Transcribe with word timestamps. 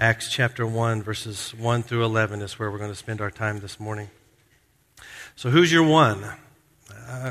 Acts 0.00 0.30
chapter 0.30 0.64
1, 0.64 1.02
verses 1.02 1.52
1 1.56 1.82
through 1.82 2.04
11 2.04 2.40
is 2.40 2.56
where 2.56 2.70
we're 2.70 2.78
going 2.78 2.92
to 2.92 2.96
spend 2.96 3.20
our 3.20 3.32
time 3.32 3.58
this 3.58 3.80
morning. 3.80 4.08
So, 5.34 5.50
who's 5.50 5.72
your 5.72 5.82
one? 5.82 6.24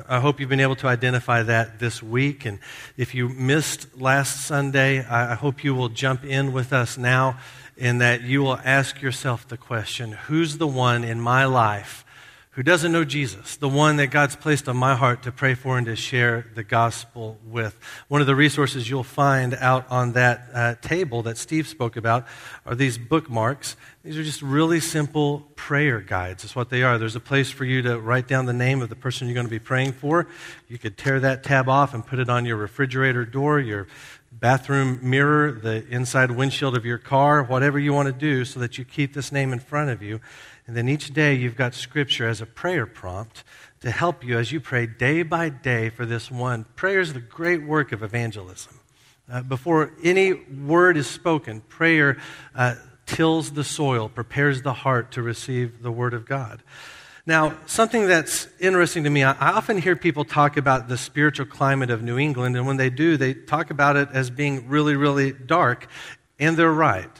I 0.09 0.19
hope 0.19 0.41
you've 0.41 0.49
been 0.49 0.59
able 0.59 0.75
to 0.77 0.87
identify 0.87 1.43
that 1.43 1.79
this 1.79 2.03
week. 2.03 2.43
And 2.43 2.59
if 2.97 3.15
you 3.15 3.29
missed 3.29 3.97
last 3.97 4.45
Sunday, 4.45 5.05
I 5.05 5.35
hope 5.35 5.63
you 5.63 5.73
will 5.75 5.87
jump 5.87 6.25
in 6.25 6.51
with 6.51 6.73
us 6.73 6.97
now 6.97 7.39
in 7.77 7.99
that 7.99 8.23
you 8.23 8.41
will 8.41 8.59
ask 8.65 9.01
yourself 9.01 9.47
the 9.47 9.55
question 9.55 10.11
who's 10.11 10.57
the 10.57 10.67
one 10.67 11.05
in 11.05 11.21
my 11.21 11.45
life 11.45 12.03
who 12.57 12.63
doesn't 12.63 12.91
know 12.91 13.05
Jesus, 13.05 13.55
the 13.57 13.69
one 13.69 13.97
that 13.97 14.07
God's 14.07 14.35
placed 14.35 14.67
on 14.67 14.75
my 14.75 14.95
heart 14.95 15.21
to 15.23 15.31
pray 15.31 15.53
for 15.53 15.77
and 15.77 15.85
to 15.85 15.95
share 15.95 16.47
the 16.55 16.63
gospel 16.63 17.37
with. 17.45 17.79
One 18.07 18.19
of 18.19 18.25
the 18.25 18.35
resources 18.35 18.89
you'll 18.89 19.03
find 19.03 19.53
out 19.53 19.85
on 19.91 20.13
that 20.13 20.47
uh, 20.51 20.73
table 20.81 21.21
that 21.21 21.37
Steve 21.37 21.67
spoke 21.67 21.97
about 21.97 22.25
are 22.65 22.73
these 22.73 22.97
bookmarks. 22.97 23.75
These 24.03 24.17
are 24.17 24.23
just 24.23 24.41
really 24.41 24.79
simple 24.79 25.41
prayer 25.55 26.01
guides, 26.01 26.43
is 26.43 26.55
what 26.55 26.71
they 26.71 26.81
are. 26.81 26.97
There's 26.97 27.15
a 27.15 27.19
place 27.19 27.51
for 27.51 27.63
you 27.63 27.83
to 27.83 27.99
write 27.99 28.27
down 28.27 28.47
the 28.47 28.53
name 28.53 28.81
of 28.81 28.89
the 28.89 28.95
person 28.95 29.27
you're 29.27 29.35
going 29.35 29.45
to 29.45 29.51
be 29.51 29.59
praying 29.59 29.91
for. 29.91 30.27
You 30.67 30.79
could 30.79 30.97
tear 30.97 31.19
that 31.19 31.43
tab 31.43 31.69
off 31.69 31.93
and 31.93 32.03
put 32.03 32.17
it 32.17 32.27
on 32.27 32.43
your 32.43 32.57
refrigerator 32.57 33.23
door, 33.23 33.59
your 33.59 33.85
bathroom 34.31 34.99
mirror, 35.03 35.51
the 35.51 35.87
inside 35.89 36.31
windshield 36.31 36.75
of 36.75 36.85
your 36.85 36.97
car, 36.97 37.43
whatever 37.43 37.77
you 37.77 37.93
want 37.93 38.07
to 38.07 38.13
do 38.13 38.45
so 38.45 38.59
that 38.59 38.79
you 38.79 38.85
keep 38.85 39.13
this 39.13 39.31
name 39.31 39.53
in 39.53 39.59
front 39.59 39.91
of 39.91 40.01
you. 40.01 40.19
And 40.67 40.75
then 40.75 40.89
each 40.89 41.13
day 41.13 41.33
you've 41.33 41.55
got 41.55 41.73
scripture 41.73 42.27
as 42.27 42.41
a 42.41 42.45
prayer 42.45 42.85
prompt 42.85 43.43
to 43.79 43.89
help 43.89 44.23
you 44.23 44.37
as 44.37 44.51
you 44.51 44.59
pray 44.59 44.85
day 44.85 45.23
by 45.23 45.49
day 45.49 45.89
for 45.89 46.05
this 46.05 46.29
one. 46.29 46.65
Prayer 46.75 46.99
is 46.99 47.13
the 47.13 47.21
great 47.21 47.63
work 47.63 47.93
of 47.93 48.03
evangelism. 48.03 48.79
Uh, 49.31 49.41
before 49.41 49.93
any 50.03 50.33
word 50.33 50.97
is 50.97 51.07
spoken, 51.07 51.61
prayer 51.61 52.17
uh, 52.53 52.75
tills 53.05 53.51
the 53.51 53.63
soil, 53.63 54.09
prepares 54.09 54.61
the 54.61 54.73
heart 54.73 55.11
to 55.13 55.21
receive 55.21 55.81
the 55.81 55.91
word 55.91 56.13
of 56.13 56.25
God. 56.25 56.61
Now, 57.25 57.57
something 57.65 58.07
that's 58.07 58.47
interesting 58.59 59.03
to 59.03 59.09
me, 59.09 59.23
I 59.23 59.51
often 59.51 59.79
hear 59.79 59.97
people 59.97 60.23
talk 60.23 60.55
about 60.55 60.87
the 60.87 60.97
spiritual 60.97 61.45
climate 61.45 61.89
of 61.89 62.01
New 62.01 62.17
England, 62.17 62.55
and 62.55 62.65
when 62.65 62.77
they 62.77 62.89
do, 62.89 63.17
they 63.17 63.33
talk 63.33 63.69
about 63.69 63.97
it 63.97 64.07
as 64.13 64.29
being 64.29 64.69
really, 64.69 64.95
really 64.95 65.33
dark, 65.33 65.87
and 66.39 66.55
they're 66.55 66.71
right. 66.71 67.11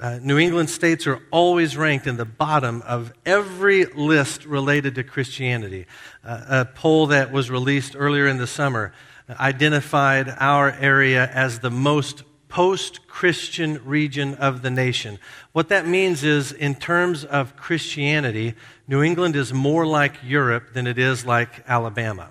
Uh, 0.00 0.20
New 0.22 0.38
England 0.38 0.70
states 0.70 1.08
are 1.08 1.20
always 1.32 1.76
ranked 1.76 2.06
in 2.06 2.16
the 2.16 2.24
bottom 2.24 2.82
of 2.82 3.12
every 3.26 3.84
list 3.84 4.44
related 4.46 4.94
to 4.94 5.02
Christianity. 5.02 5.86
Uh, 6.24 6.44
a 6.48 6.64
poll 6.64 7.08
that 7.08 7.32
was 7.32 7.50
released 7.50 7.96
earlier 7.98 8.28
in 8.28 8.36
the 8.36 8.46
summer 8.46 8.92
identified 9.28 10.32
our 10.38 10.70
area 10.70 11.28
as 11.28 11.58
the 11.58 11.70
most 11.70 12.22
post 12.48 13.08
Christian 13.08 13.84
region 13.84 14.34
of 14.36 14.62
the 14.62 14.70
nation. 14.70 15.18
What 15.52 15.68
that 15.68 15.86
means 15.86 16.22
is, 16.22 16.52
in 16.52 16.76
terms 16.76 17.24
of 17.24 17.56
Christianity, 17.56 18.54
New 18.86 19.02
England 19.02 19.34
is 19.34 19.52
more 19.52 19.84
like 19.84 20.14
Europe 20.24 20.72
than 20.74 20.86
it 20.86 20.98
is 20.98 21.26
like 21.26 21.64
Alabama. 21.68 22.30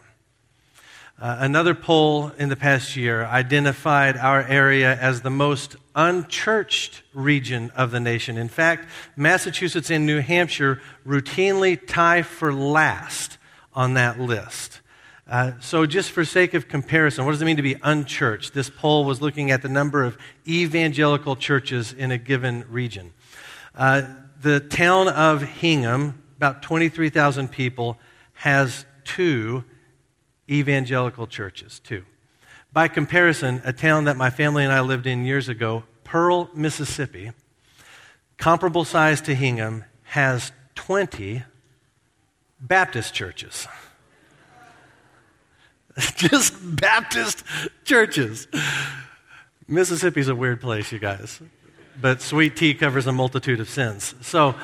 Uh, 1.20 1.38
another 1.40 1.74
poll 1.74 2.32
in 2.38 2.48
the 2.48 2.56
past 2.56 2.96
year 2.96 3.26
identified 3.26 4.16
our 4.16 4.44
area 4.44 4.96
as 5.02 5.22
the 5.22 5.32
most 5.32 5.76
unchurched 5.96 7.02
region 7.12 7.72
of 7.76 7.90
the 7.90 8.00
nation. 8.00 8.38
In 8.38 8.48
fact, 8.48 8.88
Massachusetts 9.16 9.90
and 9.90 10.06
New 10.06 10.20
Hampshire 10.20 10.80
routinely 11.08 11.80
tie 11.88 12.22
for 12.22 12.54
last 12.54 13.40
on 13.74 13.96
that 13.96 14.20
list. 14.20 14.80
Uh, 15.28 15.54
so, 15.60 15.88
just 15.88 16.12
for 16.12 16.24
sake 16.24 16.54
of 16.54 16.68
comparison, 16.68 17.26
what 17.26 17.32
does 17.32 17.42
it 17.42 17.46
mean 17.46 17.58
to 17.58 17.64
be 17.64 17.78
unchurched? 17.82 18.54
This 18.54 18.70
poll 18.70 19.04
was 19.04 19.20
looking 19.20 19.50
at 19.50 19.64
the 19.64 19.70
number 19.70 20.04
of 20.04 20.20
evangelical 20.48 21.36
churches 21.36 21.94
in 21.94 22.12
a 22.12 22.20
given 22.20 22.64
region. 22.70 23.12
Uh, 23.74 24.04
the 24.44 24.60
town 24.60 25.08
of 25.08 25.42
Hingham, 25.42 26.22
about 26.38 26.62
23,000 26.62 27.52
people, 27.52 27.98
has 28.34 28.86
two 29.04 29.64
evangelical 30.50 31.28
churches, 31.28 31.80
too. 31.80 32.04
By 32.74 32.88
comparison, 32.88 33.62
a 33.64 33.74
town 33.74 34.06
that 34.06 34.18
my 34.18 34.30
family 34.30 34.64
and 34.64 34.74
I 34.74 34.82
lived 34.82 35.08
in 35.08 35.26
years 35.26 35.50
ago, 35.50 35.84
Pearl, 36.04 36.50
Mississippi, 36.54 37.32
comparable 38.38 38.86
size 38.86 39.22
to 39.22 39.36
Hingham, 39.36 39.84
has 40.04 40.52
20 40.76 41.44
Baptist 42.60 43.14
churches. 43.14 43.68
Just 46.16 46.54
Baptist 46.62 47.44
churches. 47.84 48.48
Mississippi's 49.68 50.28
a 50.28 50.36
weird 50.36 50.62
place, 50.62 50.92
you 50.92 51.00
guys. 51.00 51.42
But 52.00 52.22
sweet 52.22 52.56
tea 52.56 52.74
covers 52.74 53.08
a 53.08 53.12
multitude 53.12 53.60
of 53.60 53.70
sins. 53.70 54.14
So 54.22 54.56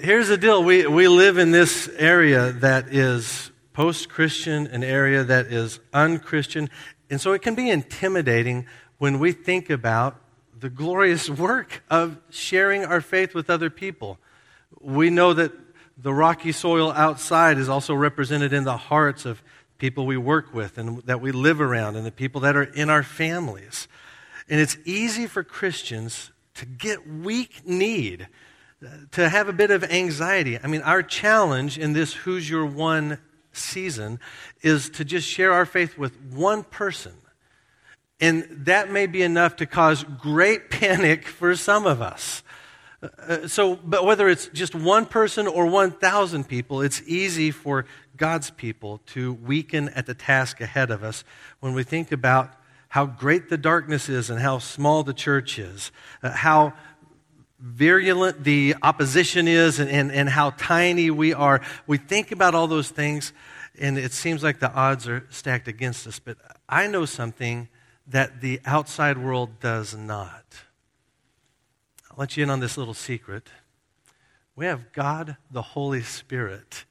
here's 0.00 0.28
the 0.28 0.38
deal 0.38 0.64
we, 0.64 0.86
we 0.86 1.08
live 1.08 1.38
in 1.38 1.50
this 1.50 1.88
area 1.96 2.52
that 2.52 2.88
is 2.88 3.50
post 3.74 4.08
Christian, 4.08 4.66
an 4.68 4.82
area 4.82 5.22
that 5.24 5.46
is 5.46 5.80
unchristian. 5.92 6.70
And 7.10 7.20
so 7.20 7.32
it 7.32 7.42
can 7.42 7.54
be 7.54 7.68
intimidating 7.68 8.64
when 8.96 9.18
we 9.18 9.32
think 9.32 9.68
about 9.68 10.18
the 10.58 10.70
glorious 10.70 11.28
work 11.46 11.82
of 11.90 12.16
sharing 12.30 12.86
our 12.86 13.02
faith 13.02 13.34
with 13.34 13.50
other 13.50 13.68
people. 13.68 14.18
We 14.80 15.10
know 15.10 15.34
that 15.34 15.52
the 15.98 16.14
rocky 16.14 16.52
soil 16.52 16.92
outside 16.92 17.58
is 17.58 17.68
also 17.68 17.94
represented 17.94 18.52
in 18.52 18.64
the 18.64 18.76
hearts 18.76 19.26
of 19.26 19.42
people 19.78 20.06
we 20.06 20.16
work 20.16 20.54
with 20.54 20.78
and 20.78 21.02
that 21.02 21.20
we 21.20 21.32
live 21.32 21.60
around 21.60 21.96
and 21.96 22.06
the 22.06 22.12
people 22.12 22.40
that 22.42 22.56
are 22.56 22.62
in 22.62 22.88
our 22.88 23.02
families. 23.02 23.88
And 24.48 24.60
it's 24.60 24.76
easy 24.84 25.26
for 25.26 25.42
Christians 25.42 26.30
to 26.54 26.66
get 26.66 27.08
weak 27.08 27.66
need, 27.66 28.28
uh, 28.84 28.88
to 29.12 29.28
have 29.28 29.48
a 29.48 29.52
bit 29.52 29.70
of 29.70 29.82
anxiety. 29.84 30.58
I 30.62 30.68
mean, 30.68 30.82
our 30.82 31.02
challenge 31.02 31.78
in 31.78 31.92
this 31.92 32.12
Who's 32.12 32.48
Your 32.48 32.66
One 32.66 33.18
season 33.56 34.20
is 34.62 34.90
to 34.90 35.04
just 35.04 35.28
share 35.28 35.52
our 35.52 35.66
faith 35.66 35.98
with 35.98 36.20
one 36.32 36.62
person. 36.64 37.12
And 38.20 38.46
that 38.66 38.90
may 38.90 39.06
be 39.06 39.22
enough 39.22 39.56
to 39.56 39.66
cause 39.66 40.04
great 40.04 40.70
panic 40.70 41.26
for 41.26 41.56
some 41.56 41.86
of 41.86 42.00
us. 42.00 42.42
Uh, 43.02 43.46
so, 43.48 43.76
but 43.76 44.04
whether 44.04 44.28
it's 44.28 44.46
just 44.48 44.74
one 44.74 45.04
person 45.04 45.46
or 45.46 45.66
1,000 45.66 46.44
people, 46.48 46.80
it's 46.80 47.02
easy 47.06 47.50
for 47.50 47.84
God's 48.16 48.50
people 48.50 49.00
to 49.06 49.34
weaken 49.34 49.88
at 49.90 50.06
the 50.06 50.14
task 50.14 50.60
ahead 50.60 50.90
of 50.90 51.02
us 51.02 51.24
when 51.60 51.74
we 51.74 51.82
think 51.82 52.12
about 52.12 52.54
how 52.88 53.06
great 53.06 53.48
the 53.48 53.58
darkness 53.58 54.08
is 54.08 54.30
and 54.30 54.38
how 54.38 54.58
small 54.58 55.02
the 55.02 55.12
church 55.12 55.58
is, 55.58 55.90
uh, 56.22 56.30
how 56.30 56.72
virulent 57.64 58.44
the 58.44 58.74
opposition 58.82 59.48
is 59.48 59.80
and, 59.80 59.90
and, 59.90 60.12
and 60.12 60.28
how 60.28 60.50
tiny 60.50 61.10
we 61.10 61.32
are. 61.32 61.62
We 61.86 61.96
think 61.96 62.30
about 62.30 62.54
all 62.54 62.66
those 62.66 62.90
things, 62.90 63.32
and 63.80 63.96
it 63.96 64.12
seems 64.12 64.42
like 64.42 64.60
the 64.60 64.70
odds 64.72 65.08
are 65.08 65.26
stacked 65.30 65.66
against 65.66 66.06
us. 66.06 66.18
But 66.18 66.36
I 66.68 66.86
know 66.86 67.06
something 67.06 67.68
that 68.06 68.42
the 68.42 68.60
outside 68.66 69.16
world 69.16 69.60
does 69.60 69.96
not. 69.96 70.44
I'll 72.10 72.18
let 72.18 72.36
you 72.36 72.42
in 72.42 72.50
on 72.50 72.60
this 72.60 72.76
little 72.76 72.92
secret. 72.92 73.48
We 74.54 74.66
have 74.66 74.92
God 74.92 75.38
the 75.50 75.62
Holy 75.62 76.02
Spirit 76.02 76.84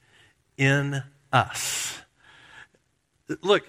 in 0.56 1.04
us. 1.32 2.00
Look, 3.42 3.66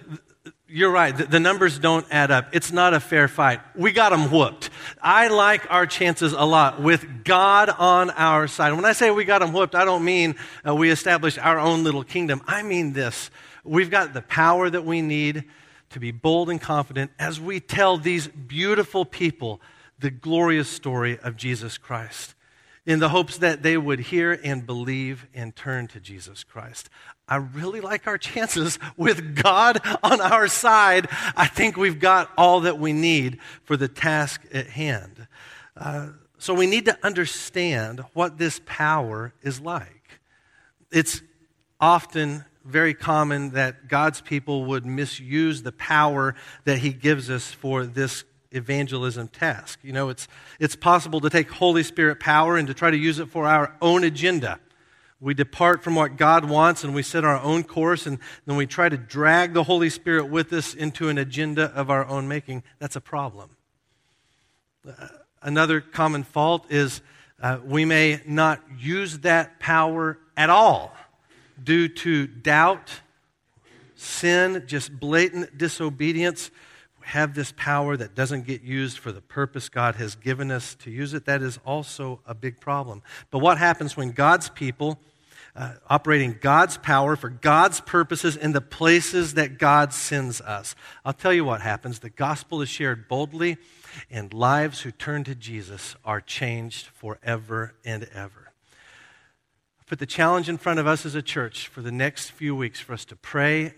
you're 0.68 0.90
right. 0.90 1.16
The, 1.16 1.38
numbers 1.38 1.78
don't 1.78 2.06
add 2.10 2.32
up. 2.32 2.48
It's 2.52 2.72
not 2.72 2.92
a 2.92 2.98
fair 2.98 3.28
fight. 3.28 3.60
We 3.76 3.92
got 3.92 4.10
them 4.10 4.32
whooped. 4.32 4.70
I 5.00 5.28
like 5.28 5.70
our 5.70 5.86
chances 5.86 6.32
a 6.32 6.44
lot 6.44 6.82
with 6.82 7.24
God 7.24 7.70
on 7.70 8.10
our 8.10 8.48
side. 8.48 8.72
When 8.72 8.84
I 8.84 8.92
say 8.92 9.12
we 9.12 9.24
got 9.24 9.40
them 9.40 9.52
whooped, 9.52 9.76
I 9.76 9.84
don't 9.84 10.04
mean 10.04 10.34
uh, 10.66 10.74
we 10.74 10.90
established 10.90 11.38
our 11.38 11.60
own 11.60 11.84
little 11.84 12.02
kingdom. 12.02 12.42
I 12.46 12.62
mean 12.62 12.92
this. 12.94 13.30
We've 13.62 13.90
got 13.90 14.12
the 14.12 14.22
power 14.22 14.68
that 14.68 14.84
we 14.84 15.02
need 15.02 15.44
to 15.90 16.00
be 16.00 16.10
bold 16.10 16.50
and 16.50 16.60
confident 16.60 17.12
as 17.18 17.40
we 17.40 17.60
tell 17.60 17.96
these 17.96 18.26
beautiful 18.26 19.04
people 19.04 19.60
the 19.98 20.10
glorious 20.10 20.68
story 20.68 21.18
of 21.18 21.36
Jesus 21.36 21.78
Christ 21.78 22.34
in 22.84 23.00
the 23.00 23.08
hopes 23.08 23.38
that 23.38 23.62
they 23.62 23.76
would 23.76 23.98
hear 23.98 24.38
and 24.44 24.64
believe 24.64 25.26
and 25.34 25.54
turn 25.54 25.88
to 25.88 26.00
Jesus 26.00 26.44
Christ. 26.44 26.88
I 27.28 27.36
really 27.36 27.80
like 27.80 28.06
our 28.06 28.18
chances 28.18 28.78
with 28.96 29.42
God 29.42 29.80
on 30.02 30.20
our 30.20 30.46
side. 30.46 31.08
I 31.36 31.46
think 31.46 31.76
we've 31.76 31.98
got 31.98 32.30
all 32.38 32.60
that 32.60 32.78
we 32.78 32.92
need 32.92 33.38
for 33.64 33.76
the 33.76 33.88
task 33.88 34.42
at 34.52 34.68
hand. 34.68 35.26
Uh, 35.76 36.10
so 36.38 36.54
we 36.54 36.66
need 36.66 36.84
to 36.84 36.98
understand 37.04 38.04
what 38.12 38.38
this 38.38 38.60
power 38.64 39.32
is 39.42 39.60
like. 39.60 40.20
It's 40.92 41.22
often 41.80 42.44
very 42.64 42.94
common 42.94 43.50
that 43.50 43.88
God's 43.88 44.20
people 44.20 44.64
would 44.66 44.86
misuse 44.86 45.62
the 45.62 45.72
power 45.72 46.34
that 46.64 46.78
He 46.78 46.92
gives 46.92 47.30
us 47.30 47.50
for 47.50 47.86
this 47.86 48.24
evangelism 48.52 49.28
task. 49.28 49.78
You 49.82 49.92
know, 49.92 50.08
it's, 50.08 50.28
it's 50.60 50.76
possible 50.76 51.20
to 51.20 51.30
take 51.30 51.50
Holy 51.50 51.82
Spirit 51.82 52.20
power 52.20 52.56
and 52.56 52.68
to 52.68 52.74
try 52.74 52.90
to 52.90 52.96
use 52.96 53.18
it 53.18 53.28
for 53.28 53.46
our 53.46 53.76
own 53.80 54.04
agenda. 54.04 54.60
We 55.20 55.34
depart 55.34 55.82
from 55.82 55.94
what 55.94 56.16
God 56.16 56.44
wants 56.44 56.84
and 56.84 56.94
we 56.94 57.02
set 57.02 57.24
our 57.24 57.40
own 57.40 57.64
course, 57.64 58.06
and 58.06 58.18
then 58.44 58.56
we 58.56 58.66
try 58.66 58.88
to 58.88 58.96
drag 58.96 59.54
the 59.54 59.64
Holy 59.64 59.90
Spirit 59.90 60.28
with 60.28 60.52
us 60.52 60.74
into 60.74 61.08
an 61.08 61.18
agenda 61.18 61.72
of 61.74 61.90
our 61.90 62.04
own 62.06 62.28
making. 62.28 62.62
That's 62.78 62.96
a 62.96 63.00
problem. 63.00 63.50
Uh, 64.86 65.08
Another 65.46 65.80
common 65.80 66.24
fault 66.24 66.66
is 66.70 67.02
uh, 67.40 67.60
we 67.64 67.84
may 67.84 68.20
not 68.26 68.60
use 68.78 69.20
that 69.20 69.60
power 69.60 70.18
at 70.36 70.50
all 70.50 70.92
due 71.62 71.86
to 71.86 72.26
doubt, 72.26 72.90
sin, 73.94 74.64
just 74.66 74.98
blatant 74.98 75.56
disobedience. 75.56 76.50
Have 77.06 77.34
this 77.34 77.52
power 77.56 77.96
that 77.96 78.16
doesn't 78.16 78.48
get 78.48 78.62
used 78.62 78.98
for 78.98 79.12
the 79.12 79.20
purpose 79.20 79.68
God 79.68 79.94
has 79.94 80.16
given 80.16 80.50
us 80.50 80.74
to 80.80 80.90
use 80.90 81.14
it. 81.14 81.24
That 81.26 81.40
is 81.40 81.56
also 81.64 82.20
a 82.26 82.34
big 82.34 82.58
problem. 82.60 83.00
But 83.30 83.38
what 83.38 83.58
happens 83.58 83.96
when 83.96 84.10
God's 84.10 84.48
people, 84.48 84.98
uh, 85.54 85.74
operating 85.88 86.36
God's 86.40 86.78
power 86.78 87.14
for 87.14 87.28
God's 87.28 87.80
purposes 87.80 88.36
in 88.36 88.50
the 88.50 88.60
places 88.60 89.34
that 89.34 89.56
God 89.56 89.92
sends 89.92 90.40
us? 90.40 90.74
I'll 91.04 91.12
tell 91.12 91.32
you 91.32 91.44
what 91.44 91.60
happens. 91.60 92.00
The 92.00 92.10
gospel 92.10 92.60
is 92.60 92.68
shared 92.68 93.06
boldly 93.06 93.56
and 94.10 94.34
lives 94.34 94.80
who 94.80 94.90
turn 94.90 95.22
to 95.24 95.36
Jesus 95.36 95.94
are 96.04 96.20
changed 96.20 96.86
forever 96.86 97.76
and 97.84 98.08
ever. 98.12 98.52
I 99.80 99.84
put 99.86 100.00
the 100.00 100.06
challenge 100.06 100.48
in 100.48 100.58
front 100.58 100.80
of 100.80 100.88
us 100.88 101.06
as 101.06 101.14
a 101.14 101.22
church 101.22 101.68
for 101.68 101.82
the 101.82 101.92
next 101.92 102.32
few 102.32 102.56
weeks 102.56 102.80
for 102.80 102.94
us 102.94 103.04
to 103.04 103.14
pray 103.14 103.74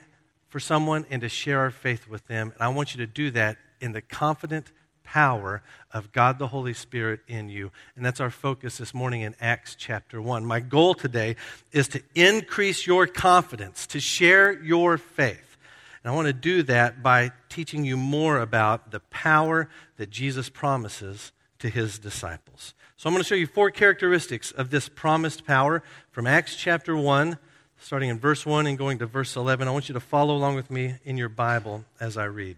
for 0.49 0.61
someone 0.61 1.06
and 1.11 1.21
to 1.23 1.29
share 1.29 1.61
our 1.61 1.71
faith 1.71 2.09
with 2.09 2.27
them. 2.27 2.53
And 2.53 2.62
I 2.62 2.69
want 2.69 2.95
you 2.95 2.99
to 2.99 3.06
do 3.06 3.31
that 3.33 3.59
in 3.81 3.93
the 3.93 4.00
confident 4.03 4.73
power 5.05 5.62
of 5.93 6.12
God 6.12 6.39
the 6.39 6.49
Holy 6.49 6.75
Spirit 6.75 7.21
in 7.29 7.49
you. 7.49 7.71
And 7.97 8.05
that's 8.05 8.21
our 8.21 8.31
focus 8.31 8.79
this 8.79 8.93
morning 8.93 9.23
in 9.23 9.35
Acts 9.41 9.75
chapter 9.75 10.21
1. 10.21 10.45
My 10.45 10.61
goal 10.61 10.95
today 10.95 11.37
is 11.73 11.89
to 11.89 12.03
increase 12.15 12.87
your 12.87 13.06
confidence, 13.06 13.87
to 13.89 14.00
share 14.00 14.53
your 14.62 14.99
faith. 14.99 15.56
And 16.03 16.12
I 16.12 16.15
want 16.15 16.27
to 16.27 16.33
do 16.33 16.62
that 16.65 17.03
by 17.03 17.33
teaching 17.49 17.85
you 17.85 17.97
more 17.97 18.39
about 18.39 18.91
the 18.91 19.00
power 19.00 19.69
that 19.97 20.11
Jesus 20.11 20.49
promises 20.49 21.33
to 21.59 21.69
his 21.69 21.99
disciples. 21.99 22.75
So 22.97 23.09
I'm 23.09 23.15
going 23.15 23.23
to 23.23 23.29
show 23.29 23.35
you 23.35 23.47
four 23.47 23.71
characteristics 23.71 24.50
of 24.53 24.71
this 24.71 24.89
promised 24.89 25.47
power 25.47 25.83
from 26.11 26.27
Acts 26.27 26.56
chapter 26.56 26.97
1, 26.97 27.39
starting 27.81 28.11
in 28.11 28.19
verse 28.19 28.45
1 28.45 28.67
and 28.67 28.79
going 28.79 28.99
to 28.99 29.07
verse 29.07 29.37
11. 29.37 29.69
I 29.69 29.71
want 29.71 29.89
you 29.89 29.93
to 29.95 30.01
follow 30.01 30.37
along 30.37 30.55
with 30.57 30.71
me 30.71 30.97
in 31.05 31.17
your 31.17 31.29
Bible 31.29 31.85
as 32.01 32.17
I 32.17 32.25
read. 32.25 32.57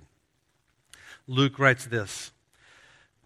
Luke 1.27 1.59
writes 1.59 1.87
this 1.87 2.33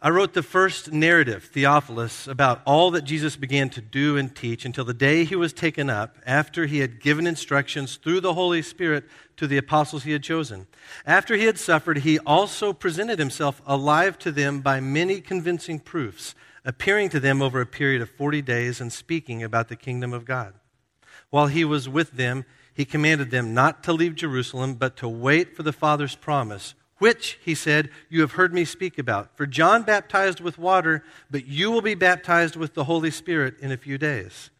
I 0.05 0.11
wrote 0.11 0.35
the 0.35 0.43
first 0.43 0.93
narrative, 0.93 1.44
Theophilus, 1.44 2.26
about 2.26 2.61
all 2.67 2.91
that 2.91 3.05
Jesus 3.05 3.37
began 3.37 3.70
to 3.70 3.81
do 3.81 4.19
and 4.19 4.37
teach 4.37 4.67
until 4.67 4.85
the 4.85 4.93
day 4.93 5.25
he 5.25 5.35
was 5.35 5.55
taken 5.55 5.88
up, 5.88 6.19
after 6.26 6.67
he 6.67 6.81
had 6.81 7.00
given 7.00 7.26
instructions 7.26 7.97
through 7.97 8.20
the 8.20 8.35
Holy 8.35 8.61
Spirit 8.61 9.05
to 9.38 9.47
the 9.47 9.56
apostles 9.56 10.02
he 10.02 10.12
had 10.12 10.23
chosen. 10.23 10.67
After 11.06 11.37
he 11.37 11.47
had 11.47 11.58
suffered, 11.58 12.00
he 12.00 12.19
also 12.19 12.75
presented 12.75 13.19
himself 13.19 13.62
alive 13.67 14.19
to 14.19 14.31
them 14.31 14.61
by 14.61 14.79
many 14.79 15.23
convincing 15.23 15.79
proofs, 15.79 16.35
appearing 16.67 17.08
to 17.08 17.19
them 17.19 17.40
over 17.40 17.62
a 17.62 17.67
period 17.67 18.02
of 18.02 18.11
40 18.11 18.43
days 18.43 18.82
and 18.82 18.93
speaking 18.93 19.43
about 19.43 19.69
the 19.69 19.76
kingdom 19.76 20.12
of 20.12 20.26
God. 20.26 20.52
While 21.34 21.48
he 21.48 21.64
was 21.64 21.88
with 21.88 22.12
them, 22.12 22.44
he 22.75 22.84
commanded 22.84 23.32
them 23.32 23.54
not 23.54 23.82
to 23.82 23.92
leave 23.92 24.14
Jerusalem, 24.14 24.75
but 24.75 24.96
to 24.98 25.08
wait 25.08 25.56
for 25.56 25.64
the 25.64 25.72
Father's 25.72 26.14
promise 26.14 26.75
which, 26.98 27.40
he 27.42 27.56
said, 27.56 27.90
you 28.08 28.20
have 28.20 28.34
heard 28.34 28.54
me 28.54 28.64
speak 28.64 28.98
about. 28.98 29.36
For 29.36 29.44
John 29.44 29.82
baptized 29.82 30.38
with 30.38 30.58
water, 30.58 31.02
but 31.28 31.44
you 31.44 31.72
will 31.72 31.81
be 31.82 31.96
baptized 31.96 32.54
with 32.54 32.75
the 32.75 32.84
Holy 32.84 33.10
Spirit 33.10 33.58
in 33.58 33.72
a 33.72 33.76
few 33.76 33.98
days. 33.98 34.50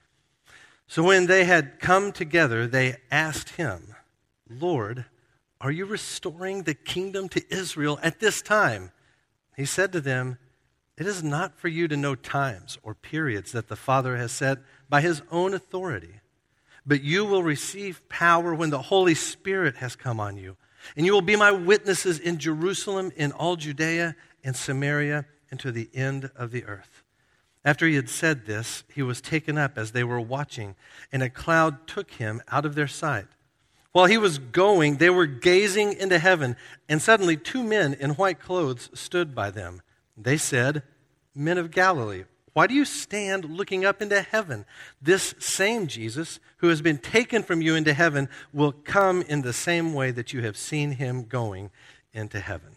So 0.89 1.05
when 1.05 1.27
they 1.27 1.45
had 1.45 1.79
come 1.79 2.11
together, 2.11 2.67
they 2.67 2.97
asked 3.09 3.51
him, 3.51 3.95
Lord, 4.51 5.05
are 5.61 5.71
you 5.71 5.85
restoring 5.87 6.65
the 6.65 6.75
kingdom 6.75 7.29
to 7.29 7.55
Israel 7.55 8.01
at 8.03 8.19
this 8.19 8.43
time? 8.43 8.91
He 9.57 9.65
said 9.65 9.93
to 9.93 10.01
them, 10.01 10.39
It 10.99 11.07
is 11.07 11.23
not 11.23 11.57
for 11.57 11.69
you 11.69 11.87
to 11.87 11.97
know 11.97 12.17
times 12.17 12.79
or 12.83 12.97
periods 12.97 13.53
that 13.53 13.69
the 13.69 13.77
Father 13.77 14.17
has 14.17 14.33
set 14.33 14.59
by 14.89 15.03
his 15.03 15.23
own 15.31 15.55
authority, 15.55 16.21
but 16.87 17.03
you 17.03 17.25
will 17.25 17.43
receive 17.43 18.09
power 18.09 18.55
when 18.55 18.71
the 18.71 18.83
Holy 18.83 19.15
Spirit 19.15 19.77
has 19.77 19.97
come 19.97 20.21
on 20.21 20.37
you 20.37 20.57
and 20.97 21.07
you 21.07 21.13
will 21.13 21.23
be 21.23 21.37
my 21.37 21.51
witnesses 21.51 22.19
in 22.19 22.39
Jerusalem, 22.39 23.13
in 23.17 23.33
all 23.33 23.57
Judea 23.57 24.17
and 24.43 24.57
Samaria, 24.57 25.27
and 25.51 25.59
to 25.61 25.73
the 25.73 25.89
end 25.95 26.31
of 26.37 26.51
the 26.51 26.65
earth. 26.65 27.03
After 27.65 27.87
he 27.87 27.95
had 27.95 28.11
said 28.11 28.45
this, 28.45 28.85
he 28.93 29.03
was 29.03 29.21
taken 29.21 29.57
up 29.57 29.79
as 29.79 29.93
they 29.93 30.05
were 30.05 30.21
watching, 30.21 30.75
and 31.11 31.23
a 31.23 31.31
cloud 31.31 31.87
took 31.87 32.13
him 32.13 32.43
out 32.49 32.67
of 32.67 32.75
their 32.75 32.89
sight. 32.89 33.27
While 33.93 34.07
he 34.07 34.19
was 34.19 34.39
going, 34.39 34.97
they 34.97 35.11
were 35.11 35.27
gazing 35.27 35.95
into 35.95 36.19
heaven, 36.19 36.57
and 36.89 37.01
suddenly 37.01 37.37
two 37.37 37.63
men 37.63 37.95
in 37.95 38.11
white 38.11 38.41
clothes 38.41 38.91
stood 38.93 39.35
by 39.35 39.51
them. 39.51 39.83
They 40.17 40.37
said, 40.37 40.83
Men 41.35 41.59
of 41.59 41.71
Galilee, 41.71 42.25
why 42.55 42.69
do 42.69 42.75
you 42.75 42.85
stand 42.85 43.45
looking 43.45 43.85
up 43.85 44.01
into 44.01 44.23
heaven? 44.23 44.65
This 45.03 45.35
same 45.41 45.89
Jesus, 45.89 46.39
who 46.59 46.69
has 46.69 46.81
been 46.81 46.99
taken 46.99 47.43
from 47.43 47.61
you 47.61 47.75
into 47.75 47.93
heaven, 47.93 48.29
will 48.53 48.73
come 48.73 49.23
in 49.23 49.43
the 49.43 49.53
same 49.53 49.93
way 49.93 50.13
that 50.13 50.33
you 50.33 50.43
have 50.43 50.57
seen 50.57 50.93
him 50.93 51.25
going 51.25 51.71
into 52.13 52.39
heaven. 52.39 52.77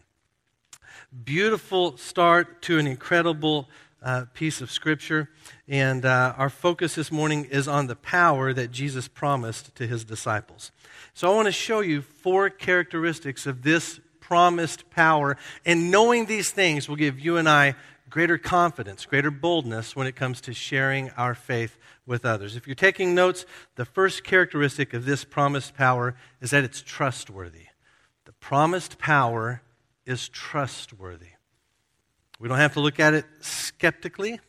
Beautiful 1.23 1.95
start 1.95 2.63
to 2.63 2.79
an 2.79 2.87
incredible 2.87 3.69
uh, 4.01 4.25
piece 4.33 4.61
of 4.61 4.71
scripture. 4.71 5.29
And 5.67 6.05
uh, 6.05 6.33
our 6.37 6.49
focus 6.49 6.95
this 6.95 7.11
morning 7.11 7.45
is 7.45 7.67
on 7.67 7.85
the 7.85 7.95
power 7.95 8.53
that 8.53 8.71
Jesus 8.71 9.07
promised 9.07 9.75
to 9.75 9.85
his 9.85 10.03
disciples. 10.03 10.71
So 11.13 11.31
I 11.31 11.35
want 11.35 11.47
to 11.47 11.51
show 11.51 11.81
you 11.81 12.01
four 12.01 12.49
characteristics 12.49 13.45
of 13.45 13.61
this 13.61 13.99
promised 14.19 14.89
power. 14.89 15.37
And 15.65 15.91
knowing 15.91 16.25
these 16.25 16.49
things 16.49 16.89
will 16.89 16.95
give 16.95 17.19
you 17.19 17.37
and 17.37 17.47
I 17.47 17.75
greater 18.09 18.37
confidence, 18.37 19.05
greater 19.05 19.31
boldness 19.31 19.95
when 19.95 20.07
it 20.07 20.15
comes 20.15 20.41
to 20.41 20.53
sharing 20.53 21.09
our 21.11 21.35
faith 21.35 21.77
with 22.05 22.25
others. 22.25 22.55
If 22.55 22.67
you're 22.67 22.75
taking 22.75 23.13
notes, 23.13 23.45
the 23.75 23.85
first 23.85 24.23
characteristic 24.23 24.93
of 24.93 25.05
this 25.05 25.23
promised 25.23 25.75
power 25.75 26.15
is 26.41 26.51
that 26.51 26.63
it's 26.63 26.81
trustworthy. 26.81 27.67
The 28.25 28.33
promised 28.33 28.97
power 28.97 29.61
is 30.05 30.29
trustworthy. 30.29 31.27
We 32.39 32.47
don't 32.47 32.57
have 32.57 32.73
to 32.73 32.79
look 32.79 32.99
at 32.99 33.13
it 33.13 33.25
skeptically. 33.41 34.39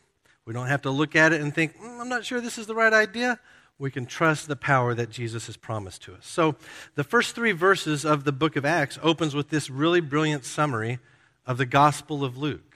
We 0.45 0.53
don't 0.55 0.69
have 0.69 0.83
to 0.83 0.91
look 0.91 1.17
at 1.17 1.33
it 1.33 1.41
and 1.41 1.55
think, 1.55 1.77
mm, 1.79 2.01
I'm 2.01 2.09
not 2.09 2.25
sure 2.25 2.41
this 2.41 2.59
is 2.59 2.67
the 2.67 2.75
right 2.75 2.93
idea. 2.93 3.39
We 3.79 3.91
can 3.91 4.07
trust 4.07 4.49
the 4.49 4.57
power 4.57 4.95
that 4.95 5.11
Jesus 5.11 5.47
has 5.47 5.57
promised 5.57 6.03
to 6.03 6.15
us. 6.15 6.27
So, 6.27 6.57
the 6.97 7.05
first 7.05 7.35
three 7.35 7.53
verses 7.53 8.05
of 8.05 8.25
the 8.25 8.33
book 8.33 8.57
of 8.57 8.65
Acts 8.65 8.99
opens 9.03 9.35
with 9.35 9.51
this 9.51 9.71
really 9.71 10.01
brilliant 10.01 10.45
summary 10.45 10.99
of 11.47 11.59
the 11.59 11.67
Gospel 11.67 12.25
of 12.25 12.37
Luke. 12.37 12.68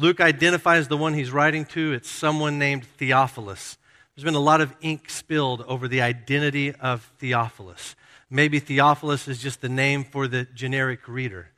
Luke 0.00 0.22
identifies 0.22 0.88
the 0.88 0.96
one 0.96 1.12
he's 1.12 1.30
writing 1.30 1.66
to. 1.66 1.92
It's 1.92 2.08
someone 2.08 2.58
named 2.58 2.86
Theophilus. 2.86 3.76
There's 4.16 4.24
been 4.24 4.34
a 4.34 4.40
lot 4.40 4.62
of 4.62 4.74
ink 4.80 5.10
spilled 5.10 5.60
over 5.68 5.88
the 5.88 6.00
identity 6.00 6.72
of 6.72 7.02
Theophilus. 7.18 7.96
Maybe 8.30 8.60
Theophilus 8.60 9.28
is 9.28 9.42
just 9.42 9.60
the 9.60 9.68
name 9.68 10.04
for 10.04 10.26
the 10.26 10.46
generic 10.54 11.06
reader. 11.06 11.50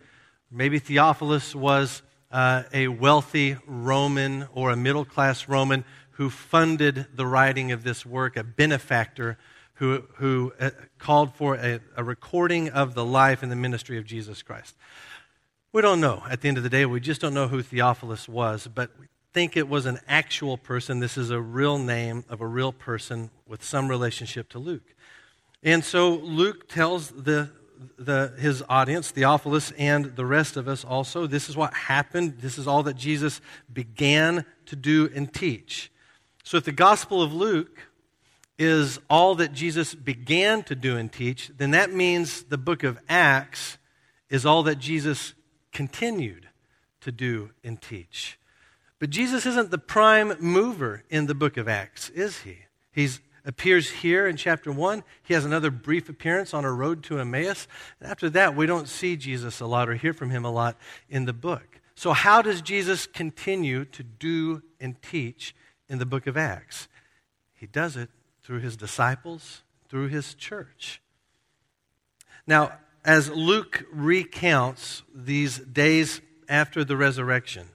Maybe 0.50 0.80
Theophilus 0.80 1.54
was 1.54 2.02
uh, 2.32 2.64
a 2.72 2.88
wealthy 2.88 3.58
Roman 3.64 4.48
or 4.52 4.72
a 4.72 4.76
middle 4.76 5.04
class 5.04 5.46
Roman 5.46 5.84
who 6.10 6.28
funded 6.28 7.06
the 7.14 7.26
writing 7.26 7.70
of 7.70 7.84
this 7.84 8.04
work, 8.04 8.36
a 8.36 8.42
benefactor 8.42 9.38
who, 9.74 10.02
who 10.16 10.52
uh, 10.58 10.70
called 10.98 11.32
for 11.36 11.54
a, 11.54 11.78
a 11.96 12.02
recording 12.02 12.70
of 12.70 12.94
the 12.94 13.04
life 13.04 13.44
and 13.44 13.52
the 13.52 13.56
ministry 13.56 13.98
of 13.98 14.04
Jesus 14.04 14.42
Christ. 14.42 14.74
We 15.74 15.80
don't 15.80 16.02
know. 16.02 16.22
At 16.28 16.42
the 16.42 16.48
end 16.48 16.58
of 16.58 16.64
the 16.64 16.68
day, 16.68 16.84
we 16.84 17.00
just 17.00 17.22
don't 17.22 17.32
know 17.32 17.48
who 17.48 17.62
Theophilus 17.62 18.28
was, 18.28 18.66
but 18.66 18.90
we 19.00 19.06
think 19.32 19.56
it 19.56 19.70
was 19.70 19.86
an 19.86 20.00
actual 20.06 20.58
person. 20.58 21.00
This 21.00 21.16
is 21.16 21.30
a 21.30 21.40
real 21.40 21.78
name 21.78 22.26
of 22.28 22.42
a 22.42 22.46
real 22.46 22.72
person 22.72 23.30
with 23.46 23.64
some 23.64 23.88
relationship 23.88 24.50
to 24.50 24.58
Luke. 24.58 24.94
And 25.62 25.82
so 25.82 26.10
Luke 26.10 26.68
tells 26.68 27.08
the, 27.08 27.48
the, 27.96 28.34
his 28.38 28.62
audience, 28.68 29.12
Theophilus, 29.12 29.72
and 29.78 30.14
the 30.14 30.26
rest 30.26 30.58
of 30.58 30.68
us 30.68 30.84
also, 30.84 31.26
this 31.26 31.48
is 31.48 31.56
what 31.56 31.72
happened. 31.72 32.40
This 32.40 32.58
is 32.58 32.66
all 32.66 32.82
that 32.82 32.96
Jesus 32.96 33.40
began 33.72 34.44
to 34.66 34.76
do 34.76 35.10
and 35.14 35.32
teach. 35.32 35.90
So 36.44 36.58
if 36.58 36.64
the 36.64 36.72
Gospel 36.72 37.22
of 37.22 37.32
Luke 37.32 37.88
is 38.58 39.00
all 39.08 39.36
that 39.36 39.54
Jesus 39.54 39.94
began 39.94 40.64
to 40.64 40.74
do 40.74 40.98
and 40.98 41.10
teach, 41.10 41.50
then 41.56 41.70
that 41.70 41.94
means 41.94 42.42
the 42.42 42.58
book 42.58 42.82
of 42.82 42.98
Acts 43.08 43.78
is 44.28 44.44
all 44.44 44.64
that 44.64 44.78
Jesus 44.78 45.32
continued 45.72 46.48
to 47.00 47.12
do 47.12 47.50
and 47.64 47.80
teach. 47.80 48.38
But 48.98 49.10
Jesus 49.10 49.46
isn't 49.46 49.70
the 49.70 49.78
prime 49.78 50.34
mover 50.38 51.02
in 51.10 51.26
the 51.26 51.34
book 51.34 51.56
of 51.56 51.68
Acts, 51.68 52.08
is 52.10 52.42
he? 52.42 52.58
He 52.92 53.08
appears 53.44 53.90
here 53.90 54.28
in 54.28 54.36
chapter 54.36 54.70
1. 54.70 55.02
He 55.24 55.34
has 55.34 55.44
another 55.44 55.70
brief 55.70 56.08
appearance 56.08 56.54
on 56.54 56.64
a 56.64 56.72
road 56.72 57.02
to 57.04 57.18
Emmaus. 57.18 57.66
And 57.98 58.08
after 58.08 58.30
that, 58.30 58.54
we 58.54 58.66
don't 58.66 58.88
see 58.88 59.16
Jesus 59.16 59.60
a 59.60 59.66
lot 59.66 59.88
or 59.88 59.94
hear 59.94 60.12
from 60.12 60.30
him 60.30 60.44
a 60.44 60.52
lot 60.52 60.76
in 61.08 61.24
the 61.24 61.32
book. 61.32 61.80
So, 61.94 62.12
how 62.12 62.42
does 62.42 62.62
Jesus 62.62 63.06
continue 63.06 63.84
to 63.86 64.02
do 64.02 64.62
and 64.80 65.00
teach 65.02 65.54
in 65.88 65.98
the 65.98 66.06
book 66.06 66.26
of 66.26 66.36
Acts? 66.36 66.88
He 67.54 67.66
does 67.66 67.96
it 67.96 68.08
through 68.42 68.60
his 68.60 68.76
disciples, 68.76 69.62
through 69.88 70.08
his 70.08 70.34
church. 70.34 71.02
Now, 72.46 72.72
as 73.04 73.30
Luke 73.30 73.84
recounts 73.92 75.02
these 75.14 75.58
days 75.58 76.20
after 76.48 76.84
the 76.84 76.96
resurrection, 76.96 77.68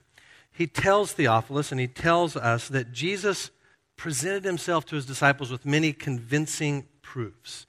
he 0.52 0.66
tells 0.66 1.12
Theophilus 1.12 1.70
and 1.70 1.80
he 1.80 1.86
tells 1.86 2.36
us 2.36 2.68
that 2.68 2.92
Jesus 2.92 3.50
presented 3.96 4.44
himself 4.44 4.86
to 4.86 4.96
his 4.96 5.06
disciples 5.06 5.50
with 5.50 5.66
many 5.66 5.92
convincing 5.92 6.86
proofs. 7.02 7.66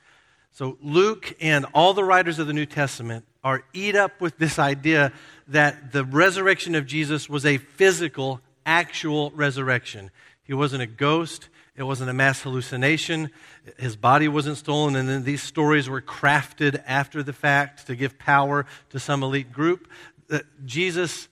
So, 0.51 0.77
Luke 0.81 1.35
and 1.39 1.65
all 1.73 1.93
the 1.93 2.03
writers 2.03 2.39
of 2.39 2.47
the 2.47 2.53
New 2.53 2.65
Testament 2.65 3.25
are 3.43 3.63
eat 3.73 3.95
up 3.95 4.19
with 4.19 4.37
this 4.37 4.59
idea 4.59 5.13
that 5.47 5.91
the 5.91 6.03
resurrection 6.03 6.75
of 6.75 6.85
Jesus 6.85 7.29
was 7.29 7.45
a 7.45 7.57
physical, 7.57 8.41
actual 8.65 9.31
resurrection. 9.31 10.11
He 10.49 10.55
wasn't 10.55 10.81
a 10.81 10.87
ghost, 10.87 11.47
it 11.75 11.83
wasn't 11.83 12.09
a 12.09 12.13
mass 12.13 12.41
hallucination, 12.41 13.29
his 13.77 13.95
body 13.95 14.27
wasn't 14.27 14.57
stolen, 14.57 14.95
and 14.95 15.07
then 15.07 15.23
these 15.23 15.43
stories 15.43 15.87
were 15.87 16.01
crafted 16.01 16.81
after 16.87 17.21
the 17.21 17.33
fact 17.33 17.85
to 17.85 17.95
give 17.95 18.17
power 18.17 18.65
to 18.89 18.99
some 18.99 19.21
elite 19.21 19.51
group. 19.53 19.87
That 20.27 20.45
Jesus 20.65 21.27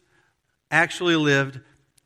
actually 0.70 1.16
lived, 1.16 1.60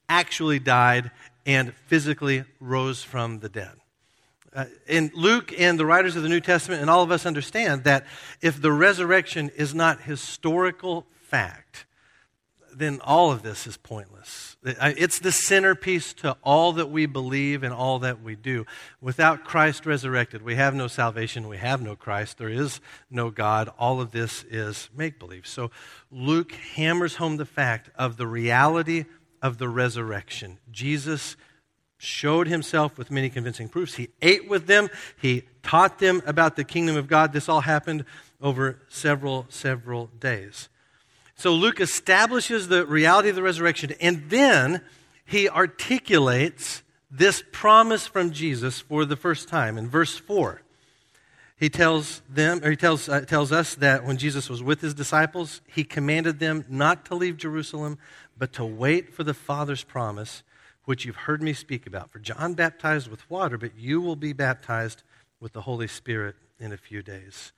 actually 0.07 0.59
died, 0.59 1.11
and 1.45 1.73
physically 1.87 2.45
rose 2.61 3.03
from 3.03 3.39
the 3.39 3.49
dead. 3.49 3.73
Uh, 4.55 4.67
and 4.87 5.13
Luke 5.13 5.53
and 5.59 5.77
the 5.77 5.85
writers 5.85 6.15
of 6.15 6.23
the 6.23 6.29
New 6.29 6.39
Testament 6.39 6.79
and 6.79 6.89
all 6.89 7.03
of 7.03 7.11
us 7.11 7.25
understand 7.25 7.83
that 7.83 8.07
if 8.39 8.61
the 8.61 8.71
resurrection 8.71 9.51
is 9.57 9.75
not 9.75 9.99
historical 9.99 11.05
fact, 11.23 11.85
then 12.73 13.01
all 13.03 13.33
of 13.33 13.43
this 13.43 13.67
is 13.67 13.75
pointless. 13.75 14.50
It's 14.63 15.17
the 15.17 15.31
centerpiece 15.31 16.13
to 16.15 16.37
all 16.43 16.73
that 16.73 16.91
we 16.91 17.07
believe 17.07 17.63
and 17.63 17.73
all 17.73 17.99
that 17.99 18.21
we 18.21 18.35
do. 18.35 18.67
Without 18.99 19.43
Christ 19.43 19.87
resurrected, 19.87 20.43
we 20.43 20.55
have 20.55 20.75
no 20.75 20.87
salvation, 20.87 21.47
we 21.47 21.57
have 21.57 21.81
no 21.81 21.95
Christ, 21.95 22.37
there 22.37 22.47
is 22.47 22.79
no 23.09 23.31
God. 23.31 23.71
All 23.79 23.99
of 23.99 24.11
this 24.11 24.43
is 24.43 24.89
make 24.95 25.17
believe. 25.17 25.47
So 25.47 25.71
Luke 26.11 26.51
hammers 26.51 27.15
home 27.15 27.37
the 27.37 27.45
fact 27.45 27.89
of 27.95 28.17
the 28.17 28.27
reality 28.27 29.05
of 29.41 29.57
the 29.57 29.67
resurrection. 29.67 30.59
Jesus 30.69 31.35
showed 31.97 32.47
himself 32.47 32.97
with 32.97 33.09
many 33.09 33.29
convincing 33.29 33.67
proofs. 33.67 33.95
He 33.95 34.09
ate 34.21 34.47
with 34.47 34.67
them, 34.67 34.89
he 35.19 35.43
taught 35.63 35.97
them 35.97 36.21
about 36.27 36.55
the 36.55 36.63
kingdom 36.63 36.97
of 36.97 37.07
God. 37.07 37.33
This 37.33 37.49
all 37.49 37.61
happened 37.61 38.05
over 38.39 38.79
several, 38.89 39.47
several 39.49 40.07
days. 40.19 40.69
So 41.41 41.55
Luke 41.55 41.81
establishes 41.81 42.67
the 42.67 42.85
reality 42.85 43.29
of 43.29 43.35
the 43.35 43.41
resurrection, 43.41 43.95
and 43.99 44.29
then 44.29 44.81
he 45.25 45.49
articulates 45.49 46.83
this 47.09 47.43
promise 47.51 48.05
from 48.05 48.29
Jesus 48.29 48.79
for 48.79 49.05
the 49.05 49.15
first 49.15 49.49
time 49.49 49.75
in 49.75 49.89
verse 49.89 50.15
4. 50.15 50.61
He 51.57 51.67
tells 51.67 52.21
them, 52.29 52.63
or 52.63 52.69
he 52.69 52.75
tells, 52.75 53.09
uh, 53.09 53.21
tells 53.21 53.51
us 53.51 53.73
that 53.73 54.05
when 54.05 54.17
Jesus 54.17 54.51
was 54.51 54.61
with 54.61 54.81
his 54.81 54.93
disciples, 54.93 55.61
he 55.65 55.83
commanded 55.83 56.37
them 56.37 56.63
not 56.69 57.05
to 57.05 57.15
leave 57.15 57.37
Jerusalem, 57.37 57.97
but 58.37 58.53
to 58.53 58.63
wait 58.63 59.11
for 59.11 59.23
the 59.23 59.33
Father's 59.33 59.83
promise, 59.83 60.43
which 60.85 61.05
you've 61.05 61.15
heard 61.15 61.41
me 61.41 61.53
speak 61.53 61.87
about. 61.87 62.11
For 62.11 62.19
John 62.19 62.53
baptized 62.53 63.09
with 63.09 63.27
water, 63.31 63.57
but 63.57 63.75
you 63.75 63.99
will 63.99 64.15
be 64.15 64.31
baptized 64.31 65.01
with 65.39 65.53
the 65.53 65.61
Holy 65.61 65.87
Spirit 65.87 66.35
in 66.59 66.71
a 66.71 66.77
few 66.77 67.01
days. 67.01 67.51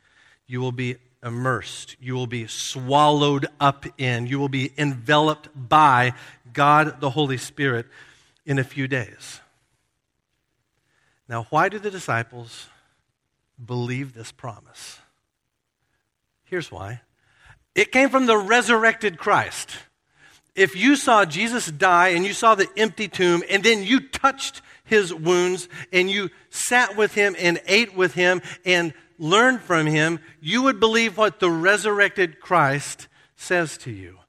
You 0.48 0.60
will 0.62 0.72
be 0.72 0.98
immersed. 1.24 1.96
You 2.00 2.14
will 2.16 2.28
be 2.28 2.48
swallowed 2.48 3.48
up 3.60 3.86
in. 3.98 4.28
You 4.28 4.40
will 4.40 4.50
be 4.50 4.72
enveloped 4.78 5.50
by 5.56 6.14
God 6.52 7.00
the 7.00 7.10
Holy 7.10 7.38
Spirit 7.38 7.88
in 8.46 8.60
a 8.60 8.64
few 8.64 8.88
days. 8.88 9.40
Now, 11.28 11.48
why 11.50 11.70
do 11.70 11.80
the 11.80 11.92
disciples 11.92 12.68
believe 13.64 14.14
this 14.14 14.32
promise? 14.32 15.00
Here's 16.44 16.72
why 16.72 17.02
it 17.74 17.92
came 17.92 18.10
from 18.10 18.26
the 18.26 18.38
resurrected 18.38 19.18
Christ. 19.18 19.72
If 20.56 20.76
you 20.76 20.96
saw 20.96 21.26
Jesus 21.26 21.66
die 21.66 22.10
and 22.10 22.24
you 22.24 22.34
saw 22.34 22.54
the 22.54 22.70
empty 22.78 23.08
tomb 23.08 23.42
and 23.50 23.64
then 23.64 23.84
you 23.84 24.00
touched 24.00 24.62
his 24.84 25.12
wounds 25.12 25.68
and 25.92 26.12
you 26.12 26.30
sat 26.52 26.96
with 26.96 27.16
him 27.16 27.36
and 27.40 27.60
ate 27.66 27.96
with 27.96 28.14
him 28.14 28.42
and 28.64 28.94
learn 29.18 29.60
from 29.60 29.88
him, 29.88 30.20
you 30.42 30.64
would 30.64 30.80
believe 30.80 31.18
what 31.18 31.40
the 31.40 31.50
resurrected 31.50 32.40
Christ 32.40 33.08
says 33.36 33.78
to 33.80 33.92
you. 33.92 34.20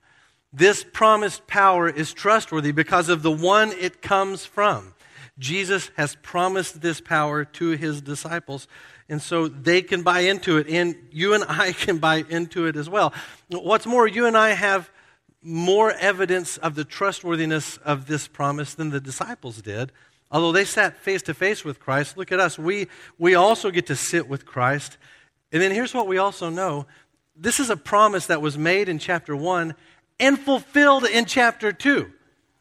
This 0.52 0.84
promised 0.84 1.46
power 1.46 1.88
is 1.88 2.12
trustworthy 2.12 2.72
because 2.72 3.08
of 3.08 3.22
the 3.22 3.30
one 3.30 3.72
it 3.72 4.02
comes 4.02 4.44
from. 4.44 4.94
Jesus 5.38 5.90
has 5.96 6.16
promised 6.22 6.80
this 6.80 7.00
power 7.00 7.44
to 7.44 7.70
his 7.70 8.00
disciples, 8.00 8.68
and 9.08 9.20
so 9.20 9.48
they 9.48 9.82
can 9.82 10.02
buy 10.02 10.20
into 10.20 10.58
it, 10.58 10.68
and 10.68 10.94
you 11.10 11.34
and 11.34 11.44
I 11.48 11.72
can 11.72 11.98
buy 11.98 12.24
into 12.28 12.66
it 12.66 12.76
as 12.76 12.88
well. 12.88 13.12
What's 13.48 13.86
more, 13.86 14.06
you 14.06 14.26
and 14.26 14.36
I 14.36 14.50
have 14.50 14.90
more 15.42 15.92
evidence 15.92 16.56
of 16.56 16.74
the 16.74 16.84
trustworthiness 16.84 17.76
of 17.78 18.06
this 18.06 18.28
promise 18.28 18.74
than 18.74 18.90
the 18.90 19.00
disciples 19.00 19.60
did 19.60 19.92
Although 20.30 20.52
they 20.52 20.64
sat 20.64 20.98
face 20.98 21.22
to 21.22 21.34
face 21.34 21.64
with 21.64 21.80
Christ, 21.80 22.16
look 22.16 22.32
at 22.32 22.40
us. 22.40 22.58
We, 22.58 22.88
we 23.18 23.34
also 23.34 23.70
get 23.70 23.86
to 23.86 23.96
sit 23.96 24.28
with 24.28 24.44
Christ. 24.44 24.96
And 25.52 25.62
then 25.62 25.70
here's 25.70 25.94
what 25.94 26.06
we 26.06 26.18
also 26.18 26.50
know 26.50 26.86
this 27.36 27.60
is 27.60 27.70
a 27.70 27.76
promise 27.76 28.26
that 28.26 28.40
was 28.40 28.56
made 28.56 28.88
in 28.88 28.98
chapter 28.98 29.34
1 29.34 29.74
and 30.20 30.38
fulfilled 30.38 31.04
in 31.04 31.24
chapter 31.24 31.72
2. 31.72 32.10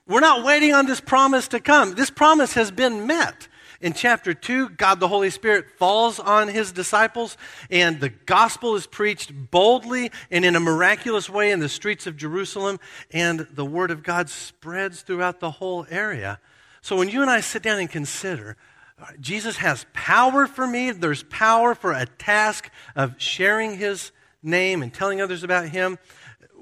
We're 0.07 0.19
not 0.19 0.43
waiting 0.43 0.73
on 0.73 0.85
this 0.85 0.99
promise 0.99 1.47
to 1.49 1.59
come. 1.59 1.95
This 1.95 2.09
promise 2.09 2.53
has 2.53 2.71
been 2.71 3.07
met. 3.07 3.47
In 3.79 3.93
chapter 3.93 4.33
2, 4.33 4.69
God 4.69 4.99
the 4.99 5.09
Holy 5.09 5.29
Spirit 5.29 5.65
falls 5.77 6.17
on 6.17 6.47
his 6.47 6.71
disciples, 6.71 7.37
and 7.69 7.99
the 7.99 8.09
gospel 8.09 8.75
is 8.75 8.87
preached 8.87 9.33
boldly 9.51 10.09
and 10.31 10.45
in 10.45 10.55
a 10.55 10.59
miraculous 10.61 11.29
way 11.29 11.51
in 11.51 11.59
the 11.59 11.67
streets 11.67 12.07
of 12.07 12.15
Jerusalem, 12.15 12.79
and 13.11 13.41
the 13.51 13.65
word 13.65 13.91
of 13.91 14.01
God 14.01 14.29
spreads 14.29 15.01
throughout 15.01 15.41
the 15.41 15.51
whole 15.51 15.85
area. 15.89 16.39
So 16.83 16.97
when 16.97 17.07
you 17.07 17.21
and 17.21 17.31
I 17.31 17.39
sit 17.39 17.63
down 17.63 17.79
and 17.79 17.89
consider, 17.89 18.57
uh, 19.01 19.05
Jesus 19.17 19.55
has 19.55 19.85
power 19.93 20.45
for 20.45 20.67
me, 20.67 20.91
there's 20.91 21.23
power 21.23 21.75
for 21.75 21.93
a 21.93 22.05
task 22.05 22.69
of 22.93 23.15
sharing 23.17 23.77
his 23.77 24.11
name 24.43 24.83
and 24.83 24.93
telling 24.93 25.21
others 25.21 25.45
about 25.45 25.69
him. 25.69 25.97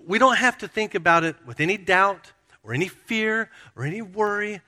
We 0.06 0.20
don't 0.20 0.38
have 0.38 0.60
to 0.60 0.68
think 0.68 0.94
about 0.94 1.24
it 1.24 1.36
with 1.48 1.60
any 1.60 1.76
doubt 1.76 2.34
or 2.64 2.72
any 2.72 2.88
fear 2.88 3.50
or 3.76 3.84
any 3.84 4.04
worry 4.04 4.62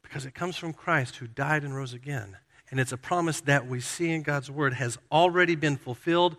because 0.00 0.26
it 0.26 0.34
comes 0.34 0.56
from 0.56 0.72
Christ 0.72 1.16
who 1.16 1.26
died 1.26 1.64
and 1.64 1.74
rose 1.74 1.92
again. 1.92 2.36
And 2.70 2.78
it's 2.78 2.92
a 2.92 2.96
promise 2.96 3.40
that 3.42 3.66
we 3.66 3.80
see 3.80 4.12
in 4.12 4.22
God's 4.22 4.48
word 4.48 4.74
has 4.74 4.96
already 5.10 5.56
been 5.56 5.76
fulfilled 5.76 6.36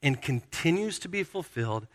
and 0.00 0.22
continues 0.22 1.00
to 1.00 1.08
be 1.08 1.24
fulfilled 1.24 1.88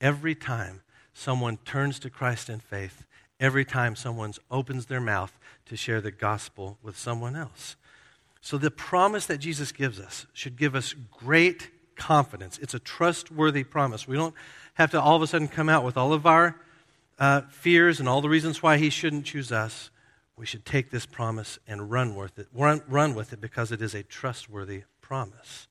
every 0.00 0.34
time 0.34 0.80
someone 1.12 1.58
turns 1.58 1.98
to 1.98 2.08
Christ 2.08 2.48
in 2.48 2.58
faith, 2.58 3.04
every 3.40 3.64
time 3.64 3.96
someone 3.96 4.32
opens 4.50 4.86
their 4.86 5.00
mouth 5.00 5.38
to 5.66 5.76
share 5.76 6.00
the 6.00 6.10
gospel 6.10 6.78
with 6.82 6.96
someone 6.98 7.36
else. 7.36 7.76
So, 8.40 8.56
the 8.56 8.70
promise 8.70 9.26
that 9.26 9.38
Jesus 9.38 9.72
gives 9.72 9.98
us 9.98 10.26
should 10.32 10.56
give 10.56 10.74
us 10.74 10.94
great 11.10 11.70
confidence. 11.96 12.58
It's 12.58 12.74
a 12.74 12.78
trustworthy 12.78 13.64
promise. 13.64 14.06
We 14.06 14.16
don't 14.16 14.34
have 14.74 14.90
to 14.92 15.00
all 15.00 15.16
of 15.16 15.22
a 15.22 15.26
sudden 15.26 15.48
come 15.48 15.68
out 15.68 15.84
with 15.84 15.96
all 15.96 16.12
of 16.12 16.24
our 16.24 16.56
uh, 17.18 17.42
fears 17.50 18.00
and 18.00 18.08
all 18.08 18.20
the 18.20 18.28
reasons 18.28 18.62
why 18.62 18.76
He 18.78 18.90
shouldn't 18.90 19.26
choose 19.26 19.50
us. 19.50 19.90
We 20.36 20.46
should 20.46 20.64
take 20.64 20.90
this 20.90 21.04
promise 21.04 21.58
and 21.66 21.90
run 21.90 22.14
with 22.14 22.38
it, 22.38 22.46
run, 22.54 22.80
run 22.86 23.14
with 23.14 23.32
it 23.32 23.40
because 23.40 23.72
it 23.72 23.82
is 23.82 23.94
a 23.94 24.04
trustworthy 24.04 24.84
promise. 25.00 25.66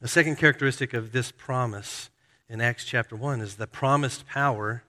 The 0.00 0.08
second 0.08 0.36
characteristic 0.36 0.94
of 0.94 1.12
this 1.12 1.30
promise 1.30 2.10
in 2.48 2.60
Acts 2.60 2.84
chapter 2.84 3.14
1 3.14 3.40
is 3.40 3.54
the 3.54 3.68
promised 3.68 4.26
power 4.26 4.82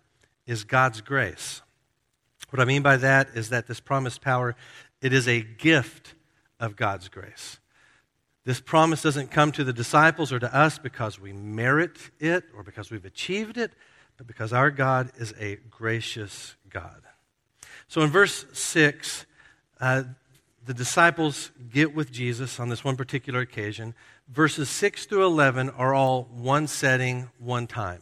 is 0.47 0.63
God's 0.63 1.01
grace. 1.01 1.61
What 2.51 2.59
I 2.59 2.65
mean 2.65 2.81
by 2.81 2.97
that 2.97 3.29
is 3.33 3.49
that 3.49 3.67
this 3.67 3.79
promised 3.79 4.21
power, 4.21 4.55
it 5.01 5.13
is 5.13 5.27
a 5.27 5.41
gift 5.41 6.13
of 6.59 6.75
God's 6.75 7.07
grace. 7.07 7.59
This 8.43 8.59
promise 8.59 9.01
doesn't 9.01 9.31
come 9.31 9.51
to 9.53 9.63
the 9.63 9.73
disciples 9.73 10.33
or 10.33 10.39
to 10.39 10.53
us 10.55 10.77
because 10.77 11.19
we 11.19 11.31
merit 11.31 11.97
it 12.19 12.43
or 12.55 12.63
because 12.63 12.91
we've 12.91 13.05
achieved 13.05 13.57
it, 13.57 13.71
but 14.17 14.27
because 14.27 14.51
our 14.51 14.69
God 14.69 15.11
is 15.17 15.33
a 15.39 15.55
gracious 15.69 16.55
God. 16.69 17.01
So 17.87 18.01
in 18.01 18.09
verse 18.09 18.45
6, 18.51 19.25
uh, 19.79 20.03
the 20.65 20.73
disciples 20.73 21.51
get 21.71 21.95
with 21.95 22.11
Jesus 22.11 22.59
on 22.59 22.69
this 22.69 22.83
one 22.83 22.97
particular 22.97 23.39
occasion. 23.39 23.95
Verses 24.27 24.69
6 24.69 25.05
through 25.05 25.25
11 25.25 25.69
are 25.71 25.93
all 25.93 26.23
one 26.31 26.67
setting, 26.67 27.29
one 27.39 27.67
time. 27.67 28.01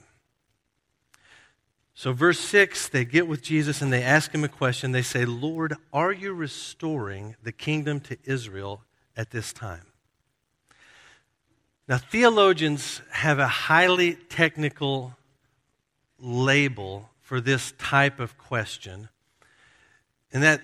So, 2.00 2.14
verse 2.14 2.40
6, 2.40 2.88
they 2.88 3.04
get 3.04 3.28
with 3.28 3.42
Jesus 3.42 3.82
and 3.82 3.92
they 3.92 4.04
ask 4.04 4.32
him 4.32 4.46
a 4.46 4.48
question. 4.48 4.94
They 4.94 5.02
say, 5.02 5.26
Lord, 5.26 5.76
are 5.92 6.14
you 6.14 6.32
restoring 6.32 7.36
the 7.44 7.52
kingdom 7.52 8.00
to 8.00 8.18
Israel 8.24 8.84
at 9.18 9.32
this 9.32 9.52
time? 9.52 9.86
Now, 11.90 11.98
theologians 11.98 13.02
have 13.12 13.38
a 13.38 13.50
highly 13.50 14.14
technical 14.16 15.18
label 16.18 17.10
for 17.20 17.42
this 17.42 17.74
type 17.78 18.22
of 18.22 18.38
question. 18.38 19.10
And 20.32 20.42
that 20.42 20.62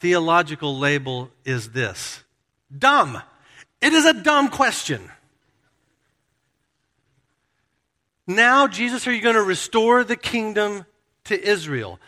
theological 0.00 0.76
label 0.76 1.30
is 1.44 1.70
this 1.70 2.24
dumb. 2.76 3.22
It 3.80 3.92
is 3.92 4.06
a 4.06 4.12
dumb 4.12 4.48
question. 4.48 5.08
Now, 8.28 8.68
Jesus, 8.68 9.06
are 9.06 9.12
you 9.12 9.22
going 9.22 9.36
to 9.36 9.42
restore 9.42 10.04
the 10.04 10.14
kingdom 10.14 10.84
to 11.24 11.42
Israel? 11.42 11.98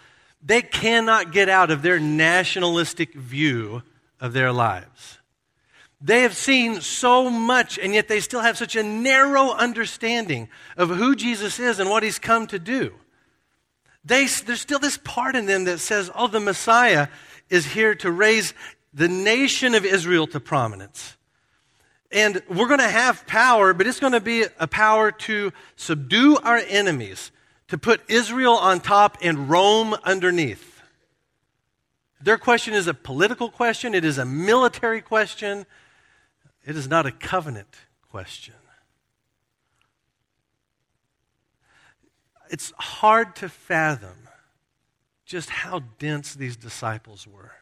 They 0.43 0.61
cannot 0.61 1.33
get 1.33 1.49
out 1.49 1.71
of 1.71 1.81
their 1.81 1.99
nationalistic 1.99 3.15
view 3.15 3.83
of 4.21 4.35
their 4.35 4.53
lives. 4.53 5.19
They 5.99 6.21
have 6.23 6.37
seen 6.37 6.83
so 6.83 7.31
much, 7.31 7.79
and 7.79 7.95
yet 7.95 8.09
they 8.09 8.21
still 8.21 8.43
have 8.43 8.59
such 8.59 8.77
a 8.77 8.83
narrow 8.83 9.53
understanding 9.53 10.50
of 10.77 10.91
who 10.91 11.17
Jesus 11.17 11.59
is 11.59 11.79
and 11.79 11.89
what 11.89 12.03
he's 12.03 12.19
come 12.19 12.47
to 12.49 12.59
do. 12.59 12.93
They, 14.05 14.27
there's 14.27 14.61
still 14.61 14.79
this 14.79 14.99
part 14.99 15.37
in 15.37 15.47
them 15.47 15.65
that 15.65 15.79
says, 15.79 16.11
oh, 16.15 16.27
the 16.27 16.41
Messiah 16.41 17.09
is 17.49 17.65
here 17.65 17.95
to 17.97 18.11
raise 18.11 18.53
the 18.93 19.09
nation 19.09 19.75
of 19.75 19.87
Israel 19.87 20.27
to 20.29 20.41
prominence. 20.41 21.17
And 22.12 22.43
we're 22.49 22.67
going 22.67 22.81
to 22.81 22.88
have 22.88 23.26
power, 23.26 23.73
but 23.73 23.87
it's 23.87 24.00
going 24.00 24.14
to 24.14 24.21
be 24.21 24.45
a 24.59 24.67
power 24.67 25.12
to 25.12 25.52
subdue 25.76 26.38
our 26.38 26.57
enemies, 26.57 27.31
to 27.69 27.79
put 27.79 28.02
Israel 28.09 28.55
on 28.55 28.81
top 28.81 29.19
and 29.23 29.49
Rome 29.49 29.95
underneath. 30.05 30.83
Their 32.21 32.37
question 32.37 32.75
is 32.75 32.87
a 32.87 32.95
political 32.95 33.49
question, 33.49 33.95
it 33.95 34.05
is 34.05 34.19
a 34.19 34.25
military 34.25 35.00
question, 35.00 35.67
it 36.67 36.76
is 36.76 36.88
not 36.88 37.07
a 37.07 37.12
covenant 37.12 37.75
question. 38.11 38.55
It's 42.50 42.73
hard 42.76 43.37
to 43.37 43.49
fathom 43.49 44.29
just 45.25 45.49
how 45.49 45.85
dense 46.00 46.35
these 46.35 46.57
disciples 46.57 47.26
were. 47.26 47.52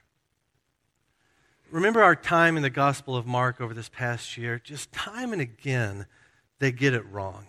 Remember 1.70 2.02
our 2.02 2.16
time 2.16 2.56
in 2.56 2.62
the 2.62 2.70
Gospel 2.70 3.14
of 3.14 3.26
Mark 3.26 3.60
over 3.60 3.74
this 3.74 3.90
past 3.90 4.38
year? 4.38 4.58
Just 4.62 4.90
time 4.90 5.34
and 5.34 5.42
again, 5.42 6.06
they 6.60 6.72
get 6.72 6.94
it 6.94 7.04
wrong. 7.10 7.46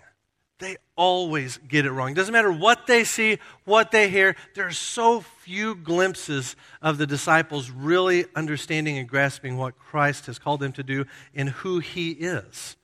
They 0.60 0.76
always 0.98 1.58
get 1.70 1.86
it 1.86 1.92
wrong. 1.92 2.12
It 2.12 2.16
doesn't 2.16 2.34
matter 2.34 2.52
what 2.52 2.86
they 2.86 3.06
see, 3.06 3.40
what 3.64 3.92
they 3.92 4.10
hear. 4.10 4.36
There 4.56 4.68
are 4.68 4.72
so 4.72 5.22
few 5.22 5.74
glimpses 5.74 6.58
of 6.82 6.98
the 6.98 7.08
disciples 7.08 7.72
really 7.72 8.26
understanding 8.36 8.98
and 8.98 9.08
grasping 9.08 9.56
what 9.56 9.80
Christ 9.80 10.26
has 10.26 10.38
called 10.38 10.60
them 10.60 10.74
to 10.74 10.84
do 10.84 11.06
and 11.34 11.50
who 11.50 11.80
he 11.80 12.12
is. 12.12 12.76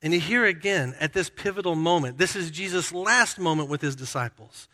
And 0.00 0.14
here 0.14 0.44
again, 0.44 0.94
at 1.00 1.12
this 1.12 1.28
pivotal 1.28 1.74
moment, 1.74 2.18
this 2.18 2.36
is 2.36 2.52
Jesus' 2.52 2.92
last 2.92 3.36
moment 3.36 3.68
with 3.68 3.80
his 3.80 3.96
disciples. 3.96 4.68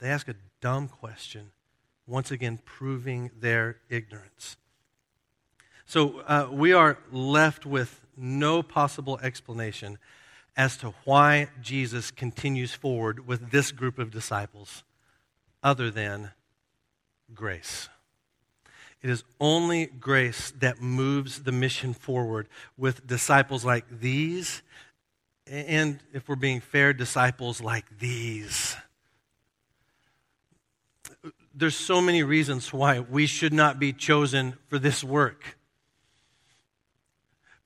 They 0.00 0.08
ask 0.08 0.28
a 0.28 0.34
dumb 0.60 0.88
question, 0.88 1.52
once 2.06 2.30
again 2.30 2.58
proving 2.62 3.30
their 3.40 3.78
ignorance. 3.88 4.58
So 5.88 6.20
uh, 6.26 6.48
we 6.52 6.74
are 6.74 6.98
left 7.10 7.64
with 7.64 8.02
no 8.14 8.62
possible 8.62 9.18
explanation 9.22 9.96
as 10.54 10.76
to 10.76 10.92
why 11.06 11.48
Jesus 11.62 12.10
continues 12.10 12.74
forward 12.74 13.26
with 13.26 13.50
this 13.50 13.72
group 13.72 13.98
of 13.98 14.10
disciples 14.10 14.84
other 15.62 15.90
than 15.90 16.32
grace. 17.34 17.88
It 19.00 19.08
is 19.08 19.24
only 19.40 19.86
grace 19.86 20.52
that 20.58 20.82
moves 20.82 21.44
the 21.44 21.52
mission 21.52 21.94
forward 21.94 22.48
with 22.76 23.06
disciples 23.06 23.64
like 23.64 23.86
these, 23.88 24.60
and 25.46 26.00
if 26.12 26.28
we're 26.28 26.36
being 26.36 26.60
fair, 26.60 26.92
disciples 26.92 27.62
like 27.62 27.98
these 27.98 28.76
there's 31.54 31.74
so 31.74 32.00
many 32.00 32.22
reasons 32.22 32.72
why 32.72 33.00
we 33.00 33.26
should 33.26 33.52
not 33.52 33.80
be 33.80 33.92
chosen 33.92 34.54
for 34.68 34.78
this 34.78 35.02
work. 35.02 35.57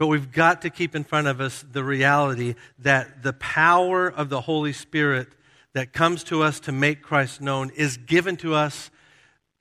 But 0.02 0.08
we've 0.08 0.32
got 0.32 0.62
to 0.62 0.70
keep 0.70 0.96
in 0.96 1.04
front 1.04 1.28
of 1.28 1.40
us 1.40 1.64
the 1.70 1.84
reality 1.84 2.56
that 2.80 3.22
the 3.22 3.34
power 3.34 4.08
of 4.08 4.30
the 4.30 4.40
Holy 4.40 4.72
Spirit 4.72 5.28
that 5.74 5.92
comes 5.92 6.24
to 6.24 6.42
us 6.42 6.58
to 6.58 6.72
make 6.72 7.02
Christ 7.02 7.40
known 7.40 7.70
is 7.70 7.98
given 7.98 8.36
to 8.38 8.52
us 8.52 8.90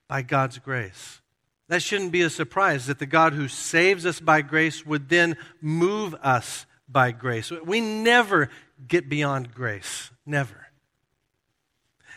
by 0.07 0.23
God's 0.23 0.57
grace. 0.57 1.21
That 1.67 1.83
shouldn't 1.83 2.11
be 2.11 2.23
a 2.23 2.29
surprise 2.31 2.87
that 2.87 2.97
the 2.97 3.05
God 3.05 3.33
who 3.33 3.47
saves 3.47 4.03
us 4.03 4.19
by 4.19 4.41
grace 4.41 4.83
would 4.83 5.09
then 5.09 5.37
move 5.61 6.15
us 6.23 6.65
by 6.89 7.11
grace. 7.11 7.51
We 7.51 7.79
never 7.79 8.49
get 8.87 9.09
beyond 9.09 9.53
grace. 9.53 10.09
Never. 10.25 10.69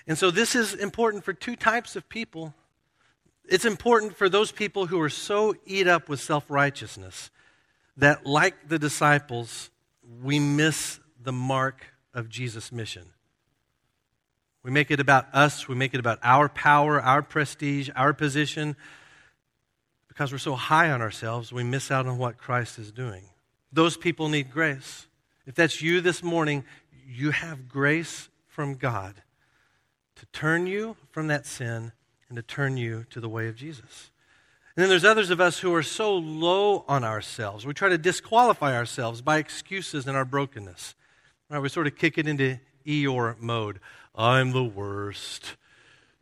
And 0.07 0.17
so 0.17 0.31
this 0.31 0.55
is 0.55 0.73
important 0.73 1.25
for 1.25 1.35
two 1.35 1.57
types 1.57 1.95
of 1.95 2.09
people. 2.09 2.55
It's 3.45 3.67
important 3.67 4.17
for 4.17 4.31
those 4.31 4.51
people 4.51 4.87
who 4.87 4.99
are 5.03 5.11
so 5.11 5.55
eat 5.67 5.87
up 5.87 6.09
with 6.09 6.21
self 6.21 6.51
righteousness 6.51 7.31
that, 7.97 8.27
like 8.27 8.69
the 8.69 8.79
disciples, 8.79 9.71
we 10.23 10.39
miss 10.39 10.99
the 11.23 11.33
mark 11.33 11.87
of 12.13 12.29
Jesus' 12.29 12.73
mission. 12.73 13.05
We 14.63 14.71
make 14.71 14.91
it 14.91 14.99
about 14.99 15.27
us, 15.35 15.69
we 15.69 15.75
make 15.75 15.95
it 15.95 16.01
about 16.01 16.19
our 16.23 16.49
power, 16.49 17.01
our 17.01 17.23
prestige, 17.23 17.91
our 17.95 18.15
position. 18.15 18.77
Because 20.09 20.33
we're 20.33 20.39
so 20.39 20.55
high 20.55 20.91
on 20.91 21.03
ourselves, 21.03 21.53
we 21.53 21.65
miss 21.65 21.91
out 21.91 22.07
on 22.07 22.19
what 22.19 22.39
Christ 22.39 22.79
is 22.79 22.91
doing. 22.91 23.25
Those 23.73 23.97
people 23.97 24.29
need 24.29 24.51
grace. 24.51 25.07
If 25.47 25.55
that's 25.55 25.83
you 25.83 26.01
this 26.01 26.23
morning, 26.23 26.65
you 27.07 27.33
have 27.33 27.69
grace 27.69 28.29
from 28.47 28.77
God 28.77 29.17
to 30.17 30.27
turn 30.27 30.67
you 30.67 30.97
from 31.11 31.27
that 31.27 31.45
sin 31.45 31.93
and 32.29 32.37
to 32.37 32.43
turn 32.43 32.77
you 32.77 33.05
to 33.11 33.21
the 33.21 33.29
way 33.29 33.49
of 33.49 33.57
Jesus. 33.57 34.11
And 34.77 34.83
then 34.83 34.89
there's 34.89 35.05
others 35.05 35.31
of 35.31 35.41
us 35.41 35.61
who 35.61 35.73
are 35.75 35.85
so 35.85 36.17
low 36.17 36.85
on 36.89 37.05
ourselves. 37.05 37.65
We 37.65 37.75
try 37.75 37.91
to 37.91 37.99
disqualify 37.99 38.75
ourselves 38.75 39.23
by 39.23 39.39
excuses 39.39 40.07
and 40.09 40.17
our 40.17 40.25
brokenness. 40.25 40.97
Right, 41.49 41.61
we 41.61 41.69
sort 41.69 41.87
of 41.87 41.97
kick 41.97 42.19
it 42.19 42.27
into 42.27 42.59
Eeyore 42.85 43.39
mode. 43.39 43.79
I'm 44.17 44.51
the 44.51 44.65
worst. 44.65 45.55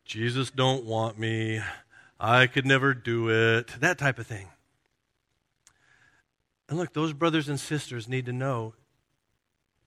Jesus 0.05 0.51
don't 0.51 0.85
want 0.85 1.19
me. 1.19 1.63
I 2.21 2.47
could 2.47 2.67
never 2.67 2.93
do 2.93 3.31
it. 3.31 3.69
That 3.81 3.97
type 3.97 4.19
of 4.19 4.27
thing. 4.27 4.49
And 6.69 6.79
look, 6.79 6.93
those 6.93 7.15
brothers 7.15 7.49
and 7.49 7.59
sisters 7.59 8.09
need 8.09 8.27
to 8.27 8.33
know 8.33 8.75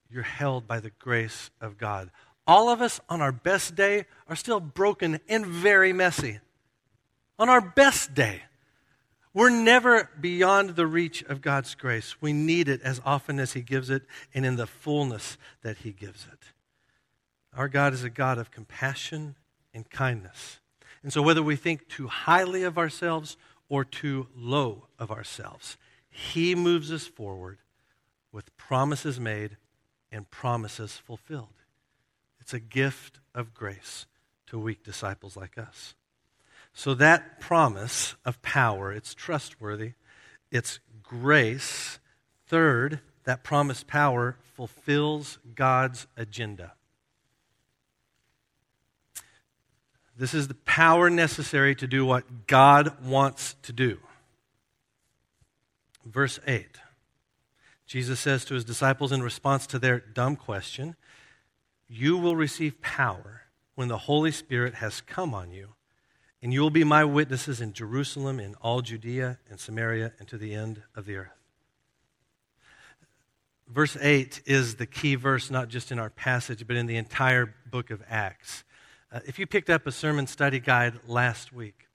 you're 0.09 0.23
held 0.23 0.67
by 0.67 0.79
the 0.79 0.91
grace 0.99 1.51
of 1.61 1.77
God. 1.77 2.09
All 2.47 2.69
of 2.69 2.81
us 2.81 2.99
on 3.09 3.21
our 3.21 3.31
best 3.31 3.75
day 3.75 4.05
are 4.27 4.35
still 4.35 4.59
broken 4.59 5.19
and 5.27 5.45
very 5.45 5.93
messy. 5.93 6.39
On 7.37 7.49
our 7.49 7.61
best 7.61 8.13
day. 8.13 8.41
We're 9.35 9.49
never 9.49 10.09
beyond 10.19 10.77
the 10.77 10.87
reach 10.87 11.21
of 11.23 11.41
God's 11.41 11.75
grace. 11.75 12.15
We 12.21 12.31
need 12.31 12.69
it 12.69 12.81
as 12.83 13.01
often 13.03 13.37
as 13.37 13.51
He 13.51 13.61
gives 13.61 13.89
it 13.89 14.03
and 14.33 14.45
in 14.45 14.55
the 14.55 14.65
fullness 14.65 15.37
that 15.61 15.79
He 15.79 15.91
gives 15.91 16.25
it. 16.31 16.39
Our 17.53 17.67
God 17.67 17.93
is 17.93 18.01
a 18.01 18.09
God 18.09 18.37
of 18.37 18.49
compassion 18.49 19.35
and 19.73 19.89
kindness. 19.89 20.61
And 21.03 21.11
so, 21.11 21.21
whether 21.21 21.43
we 21.43 21.57
think 21.57 21.89
too 21.89 22.07
highly 22.07 22.63
of 22.63 22.77
ourselves 22.77 23.35
or 23.67 23.83
too 23.83 24.27
low 24.33 24.87
of 24.97 25.11
ourselves, 25.11 25.75
He 26.09 26.55
moves 26.55 26.89
us 26.89 27.05
forward 27.05 27.57
with 28.31 28.55
promises 28.55 29.19
made 29.19 29.57
and 30.13 30.31
promises 30.31 30.95
fulfilled. 30.95 31.61
It's 32.39 32.53
a 32.53 32.59
gift 32.61 33.19
of 33.33 33.53
grace 33.53 34.05
to 34.47 34.57
weak 34.57 34.81
disciples 34.81 35.35
like 35.35 35.57
us. 35.57 35.93
So 36.75 36.93
that 36.95 37.39
promise 37.39 38.15
of 38.25 38.41
power, 38.41 38.91
it's 38.91 39.15
trustworthy, 39.15 39.93
it's 40.51 40.79
grace. 41.01 41.99
Third, 42.47 42.99
that 43.23 43.43
promised 43.43 43.87
power 43.87 44.37
fulfills 44.55 45.39
God's 45.55 46.05
agenda. 46.15 46.73
This 50.17 50.33
is 50.33 50.47
the 50.47 50.53
power 50.53 51.09
necessary 51.09 51.75
to 51.75 51.87
do 51.87 52.05
what 52.05 52.45
God 52.45 53.03
wants 53.03 53.55
to 53.63 53.73
do. 53.73 53.99
Verse 56.05 56.39
8. 56.45 56.67
Jesus 57.87 58.19
says 58.19 58.45
to 58.45 58.53
his 58.53 58.65
disciples 58.65 59.11
in 59.11 59.23
response 59.23 59.65
to 59.67 59.79
their 59.79 59.99
dumb 59.99 60.35
question, 60.35 60.95
you 61.87 62.17
will 62.17 62.35
receive 62.35 62.81
power 62.81 63.43
when 63.75 63.87
the 63.87 63.97
Holy 63.97 64.31
Spirit 64.31 64.75
has 64.75 65.01
come 65.01 65.33
on 65.33 65.51
you, 65.51 65.69
and 66.41 66.53
you 66.53 66.61
will 66.61 66.69
be 66.69 66.83
my 66.83 67.03
witnesses 67.03 67.61
in 67.61 67.73
Jerusalem, 67.73 68.39
in 68.39 68.55
all 68.61 68.81
Judea 68.81 69.39
and 69.49 69.59
Samaria, 69.59 70.13
and 70.19 70.27
to 70.27 70.37
the 70.37 70.53
end 70.53 70.83
of 70.95 71.05
the 71.05 71.17
earth. 71.17 71.35
Verse 73.67 73.97
8 73.99 74.43
is 74.45 74.75
the 74.75 74.85
key 74.85 75.15
verse, 75.15 75.49
not 75.49 75.69
just 75.69 75.91
in 75.91 75.97
our 75.97 76.11
passage, 76.11 76.67
but 76.67 76.75
in 76.75 76.85
the 76.85 76.97
entire 76.97 77.55
book 77.71 77.89
of 77.89 78.03
Acts. 78.07 78.63
Uh, 79.11 79.21
if 79.25 79.39
you 79.39 79.47
picked 79.47 79.69
up 79.69 79.87
a 79.87 79.91
sermon 79.91 80.27
study 80.27 80.59
guide 80.59 80.99
last 81.07 81.51
week, 81.51 81.87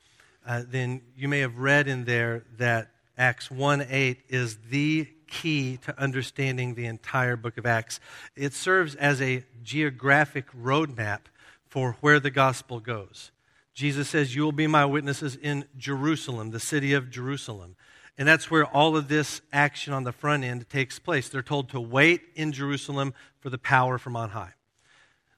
uh, 0.47 0.63
then 0.67 1.01
you 1.17 1.29
may 1.29 1.41
have 1.41 1.59
read 1.59 1.87
in 1.87 2.05
there 2.05 2.45
that 2.57 2.91
Acts 3.17 3.51
1 3.51 3.87
8 3.89 4.19
is 4.29 4.57
the 4.71 5.07
key 5.29 5.79
to 5.85 6.01
understanding 6.01 6.75
the 6.75 6.87
entire 6.87 7.37
book 7.37 7.57
of 7.57 7.67
Acts. 7.67 8.01
It 8.35 8.53
serves 8.53 8.95
as 8.97 9.23
a 9.23 9.45
geographic 9.63 10.47
roadmap 10.53 11.21
for 11.69 11.97
where 12.01 12.19
the 12.19 12.31
gospel 12.31 12.81
goes. 12.81 13.31
Jesus 13.81 14.11
says, 14.11 14.37
You 14.37 14.43
will 14.43 14.53
be 14.53 14.67
my 14.67 14.85
witnesses 14.85 15.37
in 15.41 15.65
Jerusalem, 15.75 16.51
the 16.51 16.61
city 16.61 16.93
of 16.93 17.09
Jerusalem. 17.09 17.77
And 18.19 18.29
that's 18.29 18.51
where 18.51 18.67
all 18.67 18.95
of 18.95 19.09
this 19.09 19.41
action 19.55 19.95
on 19.95 20.05
the 20.05 20.13
front 20.13 20.45
end 20.45 20.69
takes 20.69 20.99
place. 20.99 21.31
They're 21.31 21.41
told 21.41 21.71
to 21.71 21.81
wait 21.81 22.21
in 22.35 22.53
Jerusalem 22.53 23.15
for 23.39 23.49
the 23.49 23.57
power 23.57 23.97
from 23.97 24.17
on 24.17 24.31
high. 24.31 24.53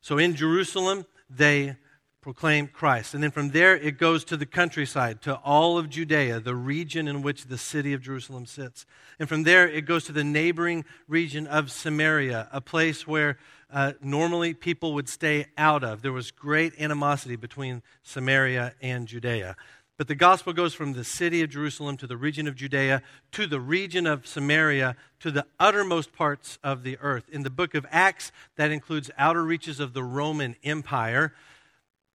So 0.00 0.18
in 0.18 0.34
Jerusalem, 0.34 1.06
they 1.30 1.76
proclaim 2.20 2.66
Christ. 2.66 3.14
And 3.14 3.22
then 3.22 3.30
from 3.30 3.50
there, 3.50 3.76
it 3.76 3.96
goes 3.96 4.24
to 4.24 4.36
the 4.36 4.46
countryside, 4.46 5.22
to 5.22 5.36
all 5.36 5.78
of 5.78 5.88
Judea, 5.88 6.40
the 6.40 6.56
region 6.56 7.06
in 7.06 7.22
which 7.22 7.44
the 7.44 7.58
city 7.58 7.92
of 7.92 8.02
Jerusalem 8.02 8.46
sits. 8.46 8.86
And 9.20 9.28
from 9.28 9.44
there, 9.44 9.68
it 9.68 9.86
goes 9.86 10.02
to 10.06 10.12
the 10.12 10.24
neighboring 10.24 10.84
region 11.06 11.46
of 11.46 11.70
Samaria, 11.70 12.48
a 12.50 12.60
place 12.60 13.06
where 13.06 13.38
uh, 13.72 13.92
normally 14.02 14.54
people 14.54 14.94
would 14.94 15.08
stay 15.08 15.46
out 15.56 15.82
of. 15.82 16.02
There 16.02 16.12
was 16.12 16.30
great 16.30 16.78
animosity 16.78 17.36
between 17.36 17.82
Samaria 18.02 18.74
and 18.82 19.08
Judea. 19.08 19.56
But 19.96 20.08
the 20.08 20.14
gospel 20.14 20.52
goes 20.52 20.74
from 20.74 20.94
the 20.94 21.04
city 21.04 21.42
of 21.42 21.50
Jerusalem 21.50 21.96
to 21.98 22.06
the 22.06 22.16
region 22.16 22.48
of 22.48 22.56
Judea 22.56 23.02
to 23.32 23.46
the 23.46 23.60
region 23.60 24.06
of 24.06 24.26
Samaria 24.26 24.96
to 25.20 25.30
the 25.30 25.46
uttermost 25.60 26.12
parts 26.12 26.58
of 26.62 26.82
the 26.82 26.98
earth. 27.00 27.28
In 27.30 27.42
the 27.42 27.50
book 27.50 27.74
of 27.74 27.86
Acts, 27.90 28.32
that 28.56 28.70
includes 28.70 29.10
outer 29.16 29.44
reaches 29.44 29.80
of 29.80 29.92
the 29.92 30.02
Roman 30.02 30.56
Empire. 30.64 31.34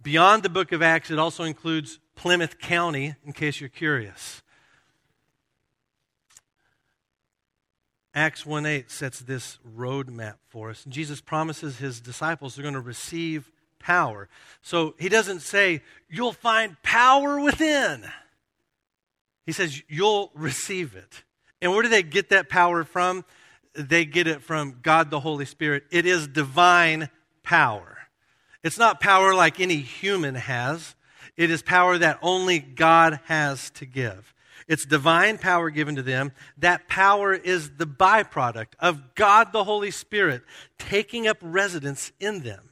Beyond 0.02 0.44
the 0.44 0.50
book 0.50 0.72
of 0.72 0.82
Acts, 0.82 1.12
it 1.12 1.20
also 1.20 1.44
includes 1.44 2.00
Plymouth 2.16 2.60
County, 2.60 3.16
in 3.24 3.32
case 3.32 3.62
you're 3.62 3.70
curious. 3.70 4.42
Acts 8.18 8.48
1 8.48 8.66
8 8.66 8.90
sets 8.90 9.20
this 9.20 9.60
roadmap 9.78 10.38
for 10.48 10.72
us. 10.72 10.84
And 10.86 10.92
Jesus 10.92 11.22
promises 11.22 11.78
his 11.78 12.02
disciples 12.02 12.56
they're 12.56 12.64
going 12.64 12.74
to 12.74 12.80
receive 12.80 13.52
power. 13.78 14.28
So 14.64 14.96
he 14.98 15.08
doesn't 15.08 15.42
say, 15.42 15.84
You'll 16.10 16.34
find 16.34 16.82
power 16.82 17.40
within. 17.40 18.04
He 19.46 19.52
says, 19.52 19.84
You'll 19.88 20.32
receive 20.34 20.96
it. 20.96 21.24
And 21.62 21.72
where 21.72 21.84
do 21.84 21.90
they 21.90 22.02
get 22.02 22.30
that 22.30 22.50
power 22.50 22.84
from? 22.84 23.24
They 23.76 24.04
get 24.04 24.26
it 24.26 24.42
from 24.42 24.80
God 24.82 25.12
the 25.12 25.20
Holy 25.20 25.46
Spirit. 25.46 25.84
It 25.92 26.08
is 26.08 26.28
divine 26.28 27.10
power. 27.44 28.00
It's 28.64 28.80
not 28.80 29.00
power 29.00 29.36
like 29.36 29.60
any 29.60 29.78
human 29.78 30.34
has, 30.34 30.96
it 31.36 31.52
is 31.52 31.62
power 31.62 32.00
that 32.00 32.18
only 32.24 32.58
God 32.58 33.20
has 33.26 33.70
to 33.76 33.86
give. 33.86 34.34
It's 34.68 34.86
divine 34.86 35.38
power 35.38 35.70
given 35.70 35.96
to 35.96 36.02
them. 36.02 36.34
That 36.58 36.88
power 36.88 37.34
is 37.34 37.72
the 37.78 37.88
byproduct 37.88 38.74
of 38.80 39.16
God 39.16 39.54
the 39.54 39.64
Holy 39.64 39.92
Spirit 39.92 40.44
taking 40.78 41.28
up 41.28 41.38
residence 41.42 42.12
in 42.20 42.42
them. 42.42 42.70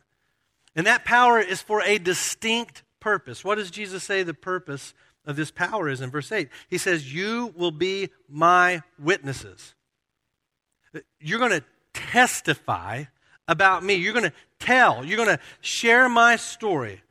And 0.76 0.86
that 0.88 1.06
power 1.06 1.40
is 1.40 1.62
for 1.62 1.82
a 1.84 1.98
distinct 1.98 2.84
purpose. 3.00 3.46
What 3.46 3.56
does 3.56 3.72
Jesus 3.72 4.04
say 4.04 4.24
the 4.24 4.34
purpose 4.34 4.94
of 5.26 5.38
this 5.38 5.52
power 5.52 5.88
is 5.88 6.02
in 6.02 6.12
verse 6.12 6.32
8? 6.32 6.50
He 6.70 6.78
says, 6.78 7.14
You 7.14 7.54
will 7.56 7.72
be 7.72 8.10
my 8.28 8.82
witnesses. 9.00 9.74
You're 11.20 11.40
going 11.40 11.52
to 11.52 11.64
testify 11.94 13.06
about 13.48 13.84
me. 13.84 13.94
You're 13.94 14.14
going 14.14 14.26
to 14.26 14.34
tell, 14.60 15.06
you're 15.06 15.24
going 15.24 15.38
to 15.38 15.44
share 15.62 16.10
my 16.10 16.36
story. 16.36 17.02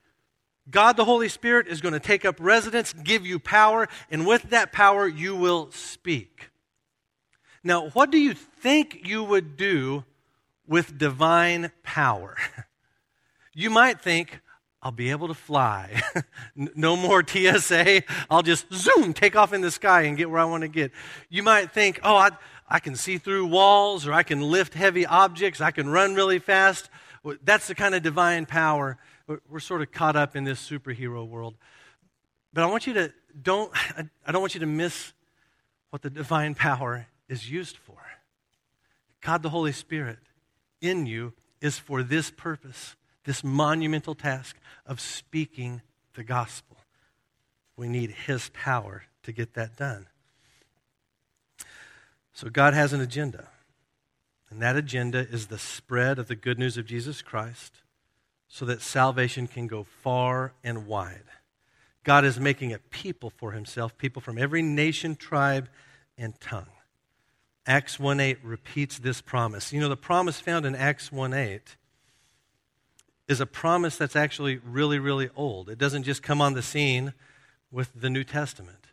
God 0.70 0.96
the 0.96 1.04
Holy 1.04 1.28
Spirit 1.28 1.68
is 1.68 1.80
going 1.80 1.94
to 1.94 2.00
take 2.00 2.24
up 2.24 2.36
residence, 2.38 2.92
give 2.92 3.26
you 3.26 3.38
power, 3.38 3.88
and 4.10 4.26
with 4.26 4.44
that 4.50 4.72
power, 4.72 5.06
you 5.06 5.36
will 5.36 5.70
speak. 5.72 6.50
Now, 7.62 7.88
what 7.90 8.10
do 8.10 8.18
you 8.18 8.34
think 8.34 9.00
you 9.04 9.22
would 9.24 9.56
do 9.56 10.04
with 10.66 10.98
divine 10.98 11.70
power? 11.82 12.36
You 13.56 13.70
might 13.70 14.00
think, 14.00 14.40
I'll 14.82 14.90
be 14.90 15.10
able 15.10 15.28
to 15.28 15.34
fly. 15.34 16.02
no 16.56 16.96
more 16.96 17.22
TSA. 17.26 18.02
I'll 18.28 18.42
just 18.42 18.66
zoom, 18.72 19.14
take 19.14 19.36
off 19.36 19.52
in 19.52 19.60
the 19.60 19.70
sky 19.70 20.02
and 20.02 20.16
get 20.16 20.28
where 20.28 20.40
I 20.40 20.44
want 20.44 20.62
to 20.62 20.68
get. 20.68 20.90
You 21.30 21.44
might 21.44 21.72
think, 21.72 22.00
oh, 22.02 22.16
I, 22.16 22.30
I 22.68 22.80
can 22.80 22.96
see 22.96 23.16
through 23.16 23.46
walls 23.46 24.06
or 24.06 24.12
I 24.12 24.24
can 24.24 24.40
lift 24.40 24.74
heavy 24.74 25.06
objects. 25.06 25.60
I 25.60 25.70
can 25.70 25.88
run 25.88 26.14
really 26.14 26.40
fast. 26.40 26.90
That's 27.44 27.68
the 27.68 27.76
kind 27.76 27.94
of 27.94 28.02
divine 28.02 28.44
power. 28.44 28.98
We're 29.26 29.60
sort 29.60 29.80
of 29.80 29.90
caught 29.90 30.16
up 30.16 30.36
in 30.36 30.44
this 30.44 30.60
superhero 30.60 31.26
world. 31.26 31.54
But 32.52 32.64
I 32.64 32.66
want 32.66 32.86
you 32.86 32.94
to 32.94 33.12
don't 33.40 33.72
I 34.26 34.32
don't 34.32 34.40
want 34.40 34.54
you 34.54 34.60
to 34.60 34.66
miss 34.66 35.12
what 35.90 36.02
the 36.02 36.10
divine 36.10 36.54
power 36.54 37.06
is 37.28 37.50
used 37.50 37.76
for. 37.76 37.96
God 39.20 39.42
the 39.42 39.48
Holy 39.48 39.72
Spirit 39.72 40.18
in 40.80 41.06
you 41.06 41.32
is 41.60 41.78
for 41.78 42.02
this 42.02 42.30
purpose, 42.30 42.96
this 43.24 43.42
monumental 43.42 44.14
task 44.14 44.56
of 44.84 45.00
speaking 45.00 45.80
the 46.14 46.24
gospel. 46.24 46.76
We 47.76 47.88
need 47.88 48.10
his 48.10 48.50
power 48.50 49.04
to 49.22 49.32
get 49.32 49.54
that 49.54 49.76
done. 49.76 50.06
So 52.34 52.50
God 52.50 52.74
has 52.74 52.92
an 52.92 53.00
agenda. 53.00 53.48
And 54.50 54.60
that 54.60 54.76
agenda 54.76 55.26
is 55.26 55.46
the 55.46 55.58
spread 55.58 56.18
of 56.18 56.28
the 56.28 56.36
good 56.36 56.58
news 56.58 56.76
of 56.76 56.86
Jesus 56.86 57.22
Christ 57.22 57.80
so 58.54 58.64
that 58.64 58.80
salvation 58.80 59.48
can 59.48 59.66
go 59.66 59.82
far 59.82 60.52
and 60.62 60.86
wide. 60.86 61.24
God 62.04 62.24
is 62.24 62.38
making 62.38 62.72
a 62.72 62.78
people 62.78 63.28
for 63.30 63.50
himself, 63.50 63.98
people 63.98 64.22
from 64.22 64.38
every 64.38 64.62
nation, 64.62 65.16
tribe, 65.16 65.68
and 66.16 66.40
tongue. 66.40 66.70
Acts 67.66 67.98
1:8 67.98 68.38
repeats 68.44 69.00
this 69.00 69.20
promise. 69.20 69.72
You 69.72 69.80
know, 69.80 69.88
the 69.88 69.96
promise 69.96 70.38
found 70.38 70.66
in 70.66 70.76
Acts 70.76 71.10
1:8 71.10 71.74
is 73.26 73.40
a 73.40 73.46
promise 73.46 73.96
that's 73.96 74.14
actually 74.14 74.58
really, 74.58 75.00
really 75.00 75.30
old. 75.34 75.68
It 75.68 75.78
doesn't 75.78 76.04
just 76.04 76.22
come 76.22 76.40
on 76.40 76.52
the 76.52 76.62
scene 76.62 77.12
with 77.72 77.90
the 77.92 78.08
New 78.08 78.22
Testament. 78.22 78.86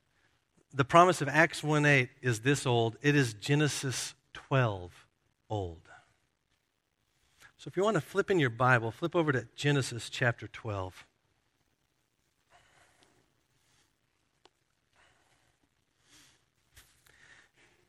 The 0.73 0.85
promise 0.85 1.21
of 1.21 1.29
Acts 1.29 1.61
1:8 1.61 2.09
is 2.23 2.39
this 2.39 2.65
old. 2.65 2.97
It 3.03 3.15
is 3.15 3.35
Genesis 3.35 4.15
12 4.33 5.05
old. 5.51 5.80
So 7.61 7.67
if 7.67 7.77
you 7.77 7.83
want 7.83 7.93
to 7.93 8.01
flip 8.01 8.31
in 8.31 8.39
your 8.39 8.49
Bible, 8.49 8.89
flip 8.89 9.15
over 9.15 9.31
to 9.31 9.45
Genesis 9.55 10.09
chapter 10.09 10.47
12. 10.47 11.05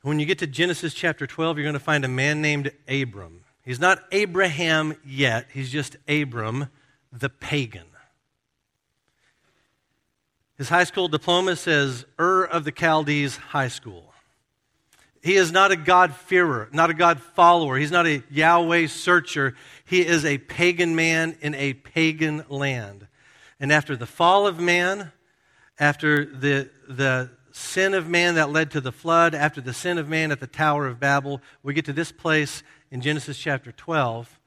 When 0.02 0.18
you 0.18 0.26
get 0.26 0.40
to 0.40 0.46
Genesis 0.46 0.92
chapter 0.92 1.26
12, 1.26 1.56
you're 1.56 1.64
going 1.64 1.72
to 1.72 1.80
find 1.80 2.04
a 2.04 2.08
man 2.08 2.42
named 2.42 2.70
Abram. 2.86 3.44
He's 3.64 3.80
not 3.80 4.04
Abraham 4.12 4.94
yet, 5.06 5.46
he's 5.54 5.72
just 5.72 5.96
Abram, 6.06 6.68
the 7.10 7.30
pagan. 7.30 7.86
His 10.58 10.68
high 10.68 10.84
school 10.84 11.08
diploma 11.08 11.56
says 11.56 12.04
Ur 12.20 12.44
of 12.44 12.64
the 12.64 12.72
Chaldees 12.72 13.38
High 13.38 13.68
School. 13.68 14.11
He 15.22 15.36
is 15.36 15.52
not 15.52 15.70
a 15.70 15.76
God-fearer, 15.76 16.68
not 16.72 16.90
a 16.90 16.94
God 16.94 17.20
follower. 17.20 17.76
He's 17.76 17.92
not 17.92 18.06
a 18.06 18.24
Yahweh 18.28 18.88
searcher. 18.88 19.54
He 19.84 20.04
is 20.04 20.24
a 20.24 20.38
pagan 20.38 20.96
man 20.96 21.36
in 21.40 21.54
a 21.54 21.74
pagan 21.74 22.44
land. 22.48 23.06
And 23.60 23.72
after 23.72 23.96
the 23.96 24.06
fall 24.06 24.48
of 24.48 24.58
man, 24.58 25.12
after 25.78 26.24
the, 26.24 26.68
the 26.88 27.30
sin 27.52 27.94
of 27.94 28.08
man 28.08 28.34
that 28.34 28.50
led 28.50 28.72
to 28.72 28.80
the 28.80 28.90
flood, 28.90 29.34
after 29.34 29.60
the 29.60 29.72
sin 29.72 29.96
of 29.96 30.08
man 30.08 30.32
at 30.32 30.40
the 30.40 30.48
Tower 30.48 30.88
of 30.88 30.98
Babel, 30.98 31.40
we 31.62 31.72
get 31.72 31.84
to 31.84 31.92
this 31.92 32.10
place 32.10 32.64
in 32.90 33.00
Genesis 33.00 33.38
chapter 33.38 33.70
12 33.70 34.40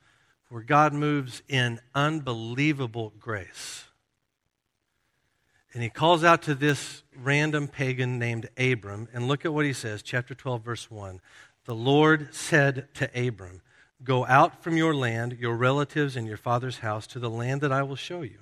where 0.49 0.61
God 0.61 0.93
moves 0.93 1.41
in 1.47 1.79
unbelievable 1.93 3.13
grace. 3.19 3.85
And 5.75 5.83
he 5.83 5.89
calls 5.89 6.23
out 6.23 6.41
to 6.43 6.55
this 6.55 7.03
random 7.21 7.67
pagan 7.67 8.17
named 8.17 8.49
Abram. 8.57 9.09
And 9.13 9.27
look 9.27 9.43
at 9.43 9.53
what 9.53 9.65
he 9.65 9.73
says, 9.73 10.01
chapter 10.01 10.33
12, 10.33 10.63
verse 10.63 10.89
1. 10.89 11.19
The 11.65 11.75
Lord 11.75 12.33
said 12.33 12.87
to 12.93 13.27
Abram, 13.27 13.61
Go 14.01 14.25
out 14.25 14.63
from 14.63 14.77
your 14.77 14.95
land, 14.95 15.35
your 15.37 15.53
relatives, 15.53 16.15
and 16.15 16.25
your 16.27 16.37
father's 16.37 16.77
house 16.77 17.05
to 17.07 17.19
the 17.19 17.29
land 17.29 17.59
that 17.59 17.73
I 17.73 17.83
will 17.83 17.97
show 17.97 18.21
you. 18.21 18.39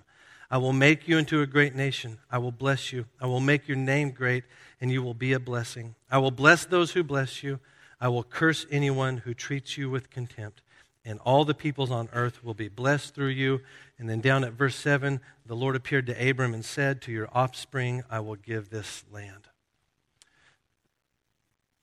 I 0.51 0.59
will 0.59 0.73
make 0.73 1.07
you 1.07 1.17
into 1.17 1.41
a 1.41 1.47
great 1.47 1.73
nation. 1.73 2.19
I 2.29 2.37
will 2.37 2.51
bless 2.51 2.93
you. 2.93 3.05
I 3.19 3.25
will 3.25 3.39
make 3.39 3.67
your 3.67 3.77
name 3.77 4.11
great, 4.11 4.43
and 4.79 4.91
you 4.91 5.01
will 5.01 5.15
be 5.15 5.33
a 5.33 5.39
blessing. 5.39 5.95
I 6.11 6.19
will 6.19 6.29
bless 6.29 6.65
those 6.65 6.91
who 6.91 7.01
bless 7.01 7.41
you. 7.41 7.59
I 7.99 8.09
will 8.09 8.23
curse 8.23 8.67
anyone 8.69 9.17
who 9.17 9.33
treats 9.33 9.75
you 9.75 9.89
with 9.89 10.11
contempt 10.11 10.61
and 11.05 11.19
all 11.19 11.45
the 11.45 11.53
peoples 11.53 11.91
on 11.91 12.09
earth 12.13 12.43
will 12.43 12.53
be 12.53 12.69
blessed 12.69 13.13
through 13.13 13.27
you. 13.27 13.61
And 14.03 14.09
then 14.09 14.19
down 14.19 14.43
at 14.43 14.51
verse 14.51 14.75
7, 14.75 15.21
the 15.45 15.55
Lord 15.55 15.77
appeared 15.77 16.07
to 16.07 16.29
Abram 16.29 16.53
and 16.53 16.65
said, 16.65 17.01
To 17.03 17.11
your 17.13 17.29
offspring 17.31 18.03
I 18.09 18.19
will 18.19 18.35
give 18.35 18.69
this 18.69 19.05
land. 19.09 19.47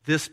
This 0.04 0.28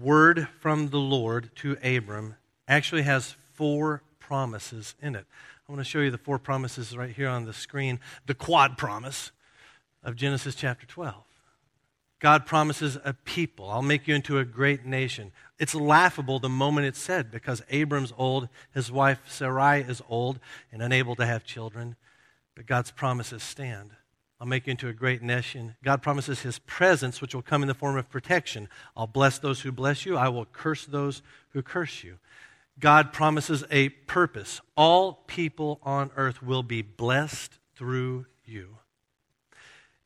word 0.00 0.48
from 0.60 0.88
the 0.88 0.98
Lord 0.98 1.50
to 1.56 1.76
Abram 1.84 2.36
actually 2.66 3.02
has 3.02 3.36
four 3.52 4.02
promises 4.18 4.94
in 5.02 5.14
it. 5.14 5.26
I 5.68 5.72
want 5.72 5.80
to 5.80 5.84
show 5.84 5.98
you 5.98 6.10
the 6.10 6.16
four 6.16 6.38
promises 6.38 6.96
right 6.96 7.14
here 7.14 7.28
on 7.28 7.44
the 7.44 7.52
screen, 7.52 8.00
the 8.24 8.32
quad 8.32 8.78
promise 8.78 9.30
of 10.02 10.16
Genesis 10.16 10.54
chapter 10.54 10.86
12. 10.86 11.16
God 12.20 12.46
promises 12.46 12.96
a 13.04 13.12
people. 13.12 13.68
I'll 13.68 13.82
make 13.82 14.08
you 14.08 14.14
into 14.14 14.38
a 14.38 14.44
great 14.44 14.86
nation. 14.86 15.32
It's 15.58 15.74
laughable 15.74 16.38
the 16.38 16.48
moment 16.48 16.86
it's 16.86 16.98
said 16.98 17.30
because 17.30 17.62
Abram's 17.70 18.12
old, 18.16 18.48
his 18.72 18.90
wife 18.90 19.20
Sarai 19.28 19.80
is 19.80 20.02
old 20.08 20.38
and 20.72 20.82
unable 20.82 21.16
to 21.16 21.26
have 21.26 21.44
children. 21.44 21.96
But 22.54 22.66
God's 22.66 22.90
promises 22.90 23.42
stand. 23.42 23.90
I'll 24.40 24.46
make 24.46 24.66
you 24.66 24.72
into 24.72 24.88
a 24.88 24.92
great 24.92 25.22
nation. 25.22 25.76
God 25.82 26.02
promises 26.02 26.40
his 26.40 26.58
presence, 26.60 27.20
which 27.20 27.34
will 27.34 27.42
come 27.42 27.62
in 27.62 27.68
the 27.68 27.74
form 27.74 27.96
of 27.96 28.10
protection. 28.10 28.68
I'll 28.96 29.06
bless 29.06 29.38
those 29.38 29.60
who 29.60 29.72
bless 29.72 30.04
you. 30.04 30.16
I 30.16 30.28
will 30.28 30.44
curse 30.44 30.86
those 30.86 31.22
who 31.50 31.62
curse 31.62 32.02
you. 32.02 32.18
God 32.78 33.12
promises 33.12 33.64
a 33.70 33.90
purpose. 33.90 34.60
All 34.76 35.24
people 35.26 35.80
on 35.82 36.10
earth 36.16 36.42
will 36.42 36.62
be 36.62 36.82
blessed 36.82 37.58
through 37.76 38.26
you. 38.44 38.78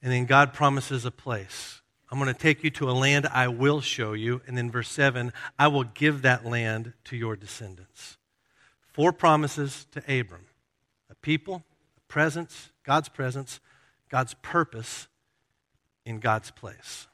And 0.02 0.12
then 0.12 0.26
God 0.26 0.52
promises 0.52 1.04
a 1.04 1.10
place. 1.10 1.80
I'm 2.10 2.18
going 2.18 2.32
to 2.32 2.38
take 2.38 2.64
you 2.64 2.70
to 2.70 2.90
a 2.90 2.92
land 2.92 3.26
I 3.26 3.48
will 3.48 3.80
show 3.80 4.14
you. 4.14 4.40
And 4.46 4.56
then, 4.56 4.70
verse 4.70 4.88
7, 4.88 5.32
I 5.58 5.68
will 5.68 5.84
give 5.84 6.22
that 6.22 6.46
land 6.46 6.94
to 7.04 7.16
your 7.16 7.36
descendants. 7.36 8.16
Four 8.80 9.12
promises 9.12 9.86
to 9.92 10.00
Abram 10.00 10.46
a 11.10 11.14
people, 11.16 11.64
a 11.96 12.00
presence, 12.12 12.70
God's 12.84 13.08
presence, 13.08 13.60
God's 14.08 14.34
purpose 14.42 15.08
in 16.04 16.18
God's 16.20 16.50
place. 16.50 17.06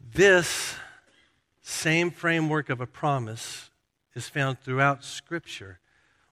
This 0.00 0.76
same 1.62 2.10
framework 2.10 2.68
of 2.68 2.80
a 2.80 2.86
promise 2.86 3.70
is 4.14 4.28
found 4.28 4.60
throughout 4.60 5.04
Scripture. 5.04 5.80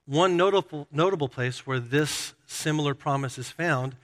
One 0.07 0.37
notable, 0.37 0.87
notable 0.93 1.29
place 1.29 1.67
where 1.67 1.81
this 1.81 2.35
similar 2.47 2.95
promise 2.95 3.39
is 3.39 3.51
found 3.51 3.97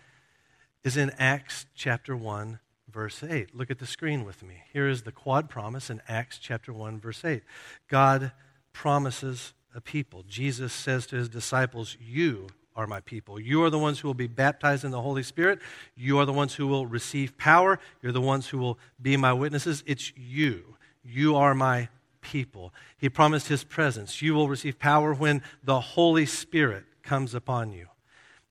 is 0.82 0.96
in 0.96 1.10
Acts 1.18 1.66
chapter 1.74 2.16
1, 2.16 2.58
verse 2.90 3.22
8. 3.22 3.54
Look 3.54 3.70
at 3.70 3.78
the 3.78 3.86
screen 3.86 4.24
with 4.24 4.42
me. 4.42 4.62
Here 4.72 4.88
is 4.88 5.02
the 5.02 5.12
quad 5.12 5.48
promise 5.48 5.90
in 5.90 6.02
Acts 6.08 6.38
chapter 6.38 6.72
1, 6.72 7.00
verse 7.00 7.24
8. 7.24 7.42
God 7.88 8.32
promises 8.72 9.52
a 9.74 9.80
people. 9.80 10.24
Jesus 10.28 10.72
says 10.72 11.06
to 11.06 11.16
his 11.16 11.28
disciples, 11.28 11.96
You 12.00 12.48
are 12.76 12.86
my 12.86 13.00
people. 13.00 13.40
You 13.40 13.62
are 13.64 13.70
the 13.70 13.78
ones 13.78 14.00
who 14.00 14.08
will 14.08 14.14
be 14.14 14.26
baptized 14.26 14.84
in 14.84 14.90
the 14.90 15.00
Holy 15.00 15.22
Spirit. 15.22 15.60
You 15.96 16.18
are 16.18 16.26
the 16.26 16.32
ones 16.32 16.54
who 16.54 16.66
will 16.66 16.86
receive 16.86 17.36
power. 17.38 17.78
You're 18.02 18.12
the 18.12 18.20
ones 18.20 18.48
who 18.48 18.58
will 18.58 18.78
be 19.00 19.16
my 19.16 19.32
witnesses. 19.32 19.82
It's 19.86 20.12
you. 20.16 20.76
You 21.04 21.36
are 21.36 21.54
my 21.54 21.88
people. 22.20 22.72
He 22.98 23.08
promised 23.08 23.48
his 23.48 23.64
presence. 23.64 24.20
You 24.20 24.34
will 24.34 24.48
receive 24.48 24.78
power 24.78 25.14
when 25.14 25.42
the 25.64 25.80
Holy 25.80 26.26
Spirit 26.26 26.84
comes 27.02 27.34
upon 27.34 27.72
you. 27.72 27.86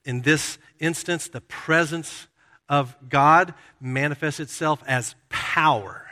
In 0.06 0.22
this 0.22 0.58
instance, 0.80 1.28
the 1.28 1.42
presence 1.42 2.28
of 2.70 2.96
God 3.10 3.54
manifests 3.82 4.40
itself 4.40 4.82
as 4.88 5.16
power. 5.28 6.06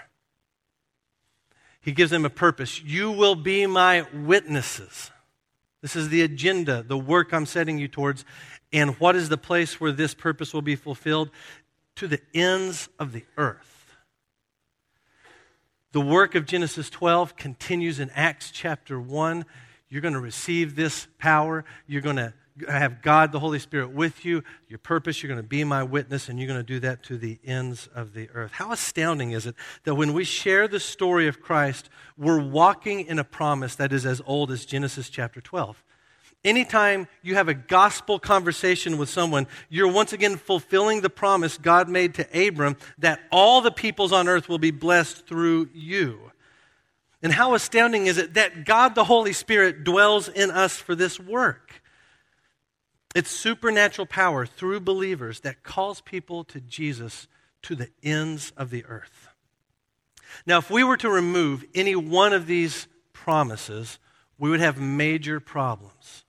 He 1.80 1.94
gives 1.94 2.12
them 2.12 2.26
a 2.26 2.30
purpose. 2.30 2.82
You 2.82 3.12
will 3.12 3.36
be 3.36 3.66
my 3.66 4.06
witnesses. 4.14 5.12
This 5.82 5.96
is 5.96 6.10
the 6.10 6.24
agenda, 6.24 6.84
the 6.84 6.98
work 6.98 7.32
I'm 7.32 7.46
setting 7.46 7.78
you 7.78 7.88
towards. 7.88 8.26
And 8.74 9.00
what 9.00 9.16
is 9.16 9.30
the 9.30 9.38
place 9.38 9.80
where 9.80 9.92
this 9.92 10.14
purpose 10.14 10.54
will 10.54 10.62
be 10.62 10.76
fulfilled? 10.76 11.30
To 11.96 12.08
the 12.08 12.20
ends 12.34 12.90
of 13.00 13.14
the 13.14 13.24
earth. 13.38 13.96
The 15.94 16.02
work 16.02 16.36
of 16.36 16.46
Genesis 16.46 16.90
12 16.90 17.38
continues 17.38 18.00
in 18.00 18.10
Acts 18.10 18.52
chapter 18.52 19.00
1. 19.00 19.46
You're 19.90 20.02
going 20.02 20.14
to 20.14 20.20
receive 20.20 20.76
this 20.76 21.08
power. 21.18 21.64
You're 21.88 22.02
going 22.02 22.18
to 22.18 22.34
have 22.68 23.02
God, 23.02 23.32
the 23.32 23.40
Holy 23.40 23.60
Spirit, 23.60 23.92
with 23.92 24.26
you. 24.26 24.44
Your 24.68 24.80
purpose, 24.80 25.22
you're 25.22 25.28
going 25.28 25.42
to 25.42 25.48
be 25.48 25.64
my 25.64 25.84
witness, 25.84 26.30
and 26.30 26.40
you're 26.40 26.48
going 26.48 26.60
to 26.60 26.64
do 26.64 26.80
that 26.80 27.04
to 27.04 27.18
the 27.18 27.40
ends 27.44 27.88
of 27.94 28.14
the 28.14 28.30
earth. 28.34 28.52
How 28.52 28.72
astounding 28.72 29.32
is 29.32 29.46
it 29.46 29.56
that 29.84 29.96
when 29.96 30.14
we 30.14 30.24
share 30.24 30.68
the 30.68 30.80
story 30.80 31.28
of 31.28 31.42
Christ, 31.42 31.90
we're 32.18 32.42
walking 32.42 33.06
in 33.06 33.20
a 33.20 33.24
promise 33.24 33.76
that 33.76 33.94
is 33.94 34.06
as 34.06 34.22
old 34.26 34.52
as 34.52 34.66
Genesis 34.66 35.10
chapter 35.10 35.42
12? 35.42 35.84
Anytime 36.44 37.08
you 37.24 37.36
have 37.36 37.48
a 37.48 37.54
gospel 37.54 38.20
conversation 38.20 38.98
with 38.98 39.10
someone, 39.10 39.48
you're 39.70 39.92
once 39.92 40.14
again 40.14 40.38
fulfilling 40.38 41.02
the 41.02 41.10
promise 41.10 41.58
God 41.58 41.90
made 41.90 42.14
to 42.16 42.48
Abram 42.48 42.78
that 43.00 43.20
all 43.32 43.62
the 43.62 43.72
peoples 43.72 44.12
on 44.12 44.28
earth 44.28 44.48
will 44.48 44.60
be 44.60 44.72
blessed 44.72 45.28
through 45.28 45.70
you. 45.74 46.32
And 47.24 47.34
how 47.34 47.56
astounding 47.56 48.06
is 48.06 48.18
it 48.18 48.36
that 48.36 48.66
God 48.66 48.94
the 48.94 49.04
Holy 49.04 49.34
Spirit 49.34 49.84
dwells 49.84 50.30
in 50.30 50.52
us 50.52 50.78
for 50.78 50.94
this 50.94 51.20
work? 51.20 51.82
It's 53.16 53.32
supernatural 53.32 54.06
power 54.06 54.46
through 54.46 54.82
believers 54.82 55.40
that 55.42 55.64
calls 55.64 56.02
people 56.02 56.44
to 56.46 56.60
Jesus 56.60 57.28
to 57.64 57.76
the 57.76 57.90
ends 58.04 58.52
of 58.56 58.70
the 58.70 58.86
earth. 58.86 59.30
Now, 60.46 60.58
if 60.60 60.70
we 60.70 60.84
were 60.84 60.98
to 60.98 61.10
remove 61.10 61.66
any 61.74 61.96
one 61.96 62.34
of 62.34 62.48
these 62.48 62.88
promises, 63.14 63.98
we 64.38 64.50
would 64.50 64.60
have 64.60 64.80
major 64.80 65.40
problems. 65.40 66.26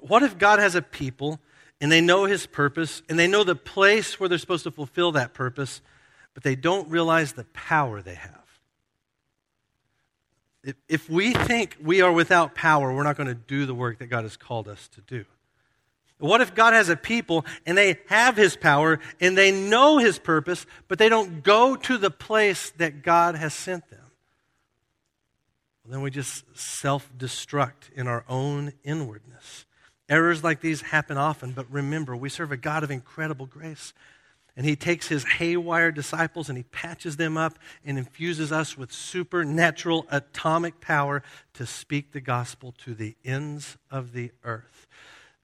What 0.00 0.22
if 0.22 0.36
God 0.36 0.58
has 0.58 0.74
a 0.74 0.82
people 0.82 1.40
and 1.80 1.90
they 1.90 2.00
know 2.00 2.24
his 2.24 2.46
purpose 2.46 3.02
and 3.08 3.18
they 3.18 3.26
know 3.26 3.44
the 3.44 3.54
place 3.54 4.20
where 4.20 4.28
they're 4.28 4.38
supposed 4.38 4.64
to 4.64 4.70
fulfill 4.70 5.12
that 5.12 5.34
purpose, 5.34 5.80
but 6.34 6.42
they 6.42 6.56
don't 6.56 6.88
realize 6.90 7.32
the 7.32 7.44
power 7.44 8.02
they 8.02 8.14
have? 8.14 8.40
If 10.88 11.08
we 11.10 11.32
think 11.32 11.76
we 11.82 12.00
are 12.00 12.12
without 12.12 12.54
power, 12.54 12.94
we're 12.94 13.02
not 13.02 13.16
going 13.16 13.28
to 13.28 13.34
do 13.34 13.66
the 13.66 13.74
work 13.74 13.98
that 13.98 14.06
God 14.06 14.24
has 14.24 14.36
called 14.36 14.66
us 14.68 14.88
to 14.88 15.00
do. 15.02 15.24
What 16.18 16.40
if 16.40 16.54
God 16.54 16.74
has 16.74 16.88
a 16.88 16.96
people 16.96 17.44
and 17.66 17.76
they 17.76 17.98
have 18.06 18.36
his 18.36 18.56
power 18.56 19.00
and 19.20 19.36
they 19.36 19.50
know 19.50 19.98
his 19.98 20.18
purpose, 20.18 20.64
but 20.88 20.98
they 20.98 21.08
don't 21.08 21.42
go 21.42 21.76
to 21.76 21.98
the 21.98 22.10
place 22.10 22.70
that 22.78 23.02
God 23.02 23.34
has 23.34 23.52
sent 23.52 23.88
them? 23.90 24.00
Well, 25.84 25.92
then 25.92 26.02
we 26.02 26.10
just 26.10 26.44
self 26.56 27.10
destruct 27.16 27.92
in 27.94 28.06
our 28.06 28.24
own 28.28 28.72
inwardness. 28.84 29.66
Errors 30.08 30.44
like 30.44 30.60
these 30.60 30.82
happen 30.82 31.16
often, 31.16 31.52
but 31.52 31.70
remember, 31.70 32.16
we 32.16 32.28
serve 32.28 32.52
a 32.52 32.56
God 32.56 32.84
of 32.84 32.90
incredible 32.90 33.46
grace. 33.46 33.92
And 34.56 34.64
he 34.64 34.76
takes 34.76 35.08
his 35.08 35.24
haywire 35.24 35.90
disciples 35.90 36.48
and 36.48 36.56
he 36.56 36.62
patches 36.64 37.16
them 37.16 37.36
up 37.36 37.58
and 37.84 37.98
infuses 37.98 38.52
us 38.52 38.78
with 38.78 38.92
supernatural 38.92 40.06
atomic 40.10 40.80
power 40.80 41.24
to 41.54 41.66
speak 41.66 42.12
the 42.12 42.20
gospel 42.20 42.72
to 42.84 42.94
the 42.94 43.16
ends 43.24 43.76
of 43.90 44.12
the 44.12 44.30
earth. 44.44 44.86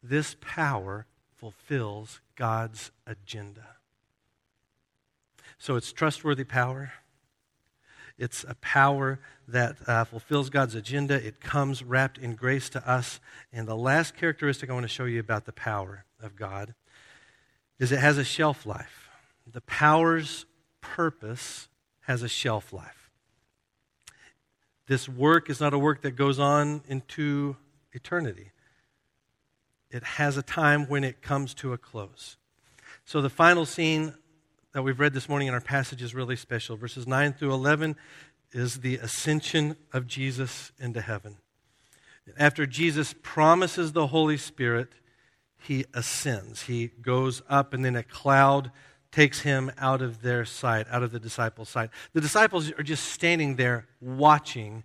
This 0.03 0.37
power 0.41 1.07
fulfills 1.37 2.21
God's 2.37 2.91
agenda. 3.07 3.77
So 5.59 5.77
it's 5.77 5.93
trustworthy 5.93 6.45
power. 6.45 6.93
It's 8.19 8.45
a 8.45 8.55
power 8.57 9.21
that 9.49 9.77
uh, 9.87 10.05
fulfills 10.05 10.51
God's 10.51 10.75
agenda. 10.75 11.15
It 11.15 11.41
comes 11.41 11.83
wrapped 11.83 12.19
in 12.19 12.35
grace 12.35 12.69
to 12.71 12.91
us. 12.91 13.21
And 13.53 13.67
the 13.67 13.77
last 13.77 14.15
characteristic 14.17 14.69
I 14.69 14.75
want 14.75 14.85
to 14.85 14.89
show 14.89 15.05
you 15.05 15.21
about 15.21 15.47
the 15.47 15.53
power 15.53 16.05
of 16.23 16.37
God 16.37 16.75
is 17.79 17.93
it 17.93 17.99
has 17.99 18.19
a 18.19 18.25
shelf 18.25 18.67
life. 18.67 19.09
The 19.51 19.63
power's 19.63 20.45
purpose 20.81 21.69
has 22.03 22.23
a 22.23 22.29
shelf 22.29 22.73
life. 22.73 23.11
This 24.87 25.09
work 25.09 25.49
is 25.49 25.61
not 25.61 25.73
a 25.73 25.79
work 25.79 26.03
that 26.03 26.13
goes 26.13 26.39
on 26.39 26.83
into 26.89 27.57
eternity 27.93 28.51
it 29.91 30.03
has 30.03 30.37
a 30.37 30.43
time 30.43 30.87
when 30.87 31.05
it 31.05 31.23
comes 31.23 31.55
to 31.55 31.73
a 31.73 31.79
close. 31.79 32.37
So 33.05 33.21
the 33.21 33.31
final 33.31 33.67
scene 33.67 34.15
that 34.73 34.83
we've 34.83 35.01
read 35.01 35.15
this 35.15 35.29
morning 35.29 35.49
in 35.49 35.55
our 35.55 35.61
passage 35.61 36.03
is 36.03 36.15
really 36.15 36.37
special. 36.37 36.77
Verses 36.77 37.07
9 37.07 37.33
through 37.33 37.53
11 37.53 37.97
is 38.53 38.81
the 38.81 38.97
ascension 38.97 39.77
of 39.93 40.07
Jesus 40.07 40.73
into 40.79 41.01
heaven. 41.01 41.37
After 42.39 42.67
Jesus 42.67 43.15
promises 43.23 43.93
the 43.93 44.09
Holy 44.09 44.37
Spirit, 44.37 44.91
he 45.59 45.85
ascends. 45.93 46.63
He 46.63 46.89
goes 47.03 47.43
up, 47.49 47.75
and 47.75 47.85
then 47.85 47.97
a 47.97 48.03
cloud 48.03 48.71
takes 49.11 49.41
him 49.41 49.73
out 49.79 50.01
of 50.01 50.23
their 50.23 50.45
sight, 50.45 50.87
out 50.91 51.03
of 51.03 51.11
the 51.11 51.19
disciples' 51.19 51.69
sight. 51.69 51.91
The 52.13 52.21
disciples 52.21 52.71
are 52.73 52.83
just 52.83 53.09
standing 53.09 53.57
there 53.57 53.87
watching, 54.01 54.85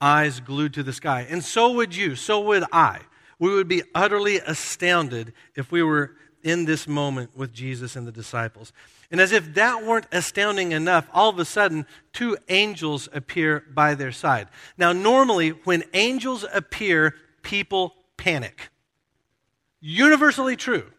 eyes 0.00 0.40
glued 0.40 0.74
to 0.74 0.82
the 0.82 0.92
sky. 0.92 1.26
And 1.28 1.44
so 1.44 1.72
would 1.72 1.94
you, 1.94 2.16
so 2.16 2.40
would 2.40 2.64
I. 2.72 3.00
We 3.38 3.54
would 3.54 3.68
be 3.68 3.82
utterly 3.94 4.38
astounded 4.38 5.32
if 5.54 5.70
we 5.70 5.82
were 5.82 6.16
in 6.42 6.64
this 6.64 6.86
moment 6.86 7.36
with 7.36 7.52
Jesus 7.52 7.96
and 7.96 8.06
the 8.06 8.12
disciples. 8.12 8.72
And 9.10 9.20
as 9.20 9.32
if 9.32 9.54
that 9.54 9.84
weren't 9.84 10.06
astounding 10.12 10.72
enough, 10.72 11.08
all 11.12 11.28
of 11.28 11.38
a 11.38 11.44
sudden, 11.44 11.86
two 12.12 12.36
angels 12.48 13.08
appear 13.12 13.64
by 13.72 13.94
their 13.94 14.12
side. 14.12 14.48
Now, 14.78 14.92
normally, 14.92 15.50
when 15.50 15.84
angels 15.92 16.44
appear, 16.52 17.14
people 17.42 17.94
panic. 18.16 18.70
Universally 19.80 20.56
true. 20.56 20.90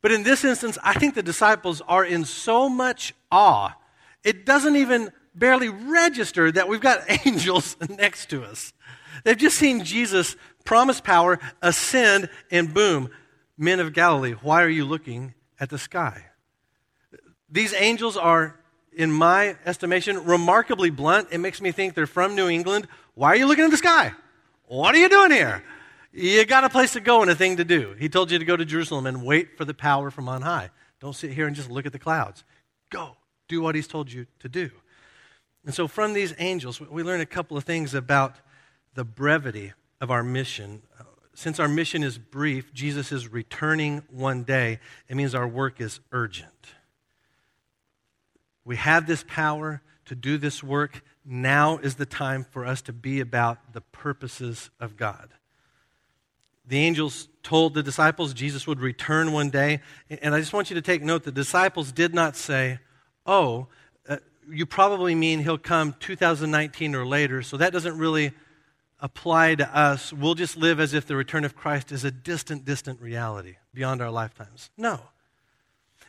But 0.00 0.12
in 0.12 0.22
this 0.22 0.44
instance, 0.44 0.76
I 0.82 0.94
think 0.94 1.14
the 1.14 1.22
disciples 1.22 1.80
are 1.88 2.04
in 2.04 2.24
so 2.24 2.68
much 2.68 3.14
awe, 3.30 3.74
it 4.22 4.46
doesn't 4.46 4.76
even 4.76 5.12
barely 5.34 5.68
register 5.68 6.50
that 6.52 6.68
we've 6.68 6.80
got 6.80 7.04
angels 7.26 7.76
next 7.88 8.30
to 8.30 8.44
us. 8.44 8.72
They've 9.22 9.36
just 9.36 9.56
seen 9.56 9.84
Jesus 9.84 10.36
promise 10.64 11.00
power, 11.00 11.38
ascend, 11.62 12.28
and 12.50 12.72
boom, 12.72 13.10
men 13.56 13.80
of 13.80 13.92
Galilee, 13.92 14.32
why 14.32 14.62
are 14.62 14.68
you 14.68 14.84
looking 14.84 15.34
at 15.60 15.70
the 15.70 15.78
sky? 15.78 16.24
These 17.48 17.74
angels 17.74 18.16
are, 18.16 18.58
in 18.92 19.12
my 19.12 19.56
estimation, 19.64 20.24
remarkably 20.24 20.90
blunt. 20.90 21.28
It 21.30 21.38
makes 21.38 21.60
me 21.60 21.70
think 21.70 21.94
they're 21.94 22.06
from 22.06 22.34
New 22.34 22.48
England. 22.48 22.88
Why 23.14 23.28
are 23.28 23.36
you 23.36 23.46
looking 23.46 23.64
at 23.64 23.70
the 23.70 23.76
sky? 23.76 24.12
What 24.66 24.94
are 24.94 24.98
you 24.98 25.08
doing 25.08 25.30
here? 25.30 25.62
You 26.12 26.44
got 26.46 26.64
a 26.64 26.68
place 26.68 26.92
to 26.94 27.00
go 27.00 27.22
and 27.22 27.30
a 27.30 27.34
thing 27.34 27.58
to 27.58 27.64
do. 27.64 27.94
He 27.98 28.08
told 28.08 28.30
you 28.30 28.38
to 28.38 28.44
go 28.44 28.56
to 28.56 28.64
Jerusalem 28.64 29.06
and 29.06 29.24
wait 29.24 29.56
for 29.56 29.64
the 29.64 29.74
power 29.74 30.10
from 30.10 30.28
on 30.28 30.42
high. 30.42 30.70
Don't 31.00 31.14
sit 31.14 31.32
here 31.32 31.46
and 31.46 31.54
just 31.54 31.70
look 31.70 31.86
at 31.86 31.92
the 31.92 31.98
clouds. 31.98 32.44
Go. 32.90 33.16
Do 33.48 33.60
what 33.60 33.74
he's 33.74 33.88
told 33.88 34.10
you 34.10 34.26
to 34.40 34.48
do. 34.48 34.70
And 35.64 35.74
so, 35.74 35.86
from 35.86 36.12
these 36.12 36.34
angels, 36.38 36.80
we 36.80 37.02
learn 37.02 37.20
a 37.20 37.26
couple 37.26 37.56
of 37.56 37.64
things 37.64 37.94
about 37.94 38.36
the 38.94 39.04
brevity 39.04 39.72
of 40.00 40.10
our 40.10 40.22
mission, 40.22 40.82
since 41.34 41.58
our 41.58 41.68
mission 41.68 42.02
is 42.02 42.16
brief, 42.18 42.72
Jesus 42.72 43.10
is 43.10 43.28
returning 43.28 44.02
one 44.10 44.44
day. 44.44 44.78
It 45.08 45.16
means 45.16 45.34
our 45.34 45.48
work 45.48 45.80
is 45.80 46.00
urgent. 46.12 46.50
We 48.64 48.76
have 48.76 49.06
this 49.06 49.24
power 49.26 49.82
to 50.06 50.14
do 50.14 50.38
this 50.38 50.62
work. 50.62 51.02
Now 51.24 51.78
is 51.78 51.96
the 51.96 52.06
time 52.06 52.44
for 52.44 52.64
us 52.64 52.82
to 52.82 52.92
be 52.92 53.20
about 53.20 53.72
the 53.72 53.80
purposes 53.80 54.70
of 54.78 54.96
God. 54.96 55.30
The 56.66 56.78
angels 56.78 57.28
told 57.42 57.74
the 57.74 57.82
disciples 57.82 58.32
Jesus 58.32 58.66
would 58.66 58.80
return 58.80 59.32
one 59.32 59.50
day. 59.50 59.80
And 60.08 60.34
I 60.34 60.40
just 60.40 60.52
want 60.52 60.70
you 60.70 60.74
to 60.74 60.82
take 60.82 61.02
note 61.02 61.24
the 61.24 61.32
disciples 61.32 61.92
did 61.92 62.14
not 62.14 62.36
say, 62.36 62.78
Oh, 63.26 63.68
uh, 64.08 64.18
you 64.50 64.66
probably 64.66 65.14
mean 65.14 65.40
he'll 65.40 65.58
come 65.58 65.94
2019 66.00 66.94
or 66.94 67.06
later, 67.06 67.42
so 67.42 67.56
that 67.56 67.72
doesn't 67.72 67.98
really 67.98 68.32
apply 69.04 69.54
to 69.54 69.78
us. 69.78 70.14
We'll 70.14 70.34
just 70.34 70.56
live 70.56 70.80
as 70.80 70.94
if 70.94 71.06
the 71.06 71.14
return 71.14 71.44
of 71.44 71.54
Christ 71.54 71.92
is 71.92 72.04
a 72.04 72.10
distant, 72.10 72.64
distant 72.64 73.02
reality 73.02 73.56
beyond 73.74 74.00
our 74.00 74.10
lifetimes. 74.10 74.70
No. 74.78 74.98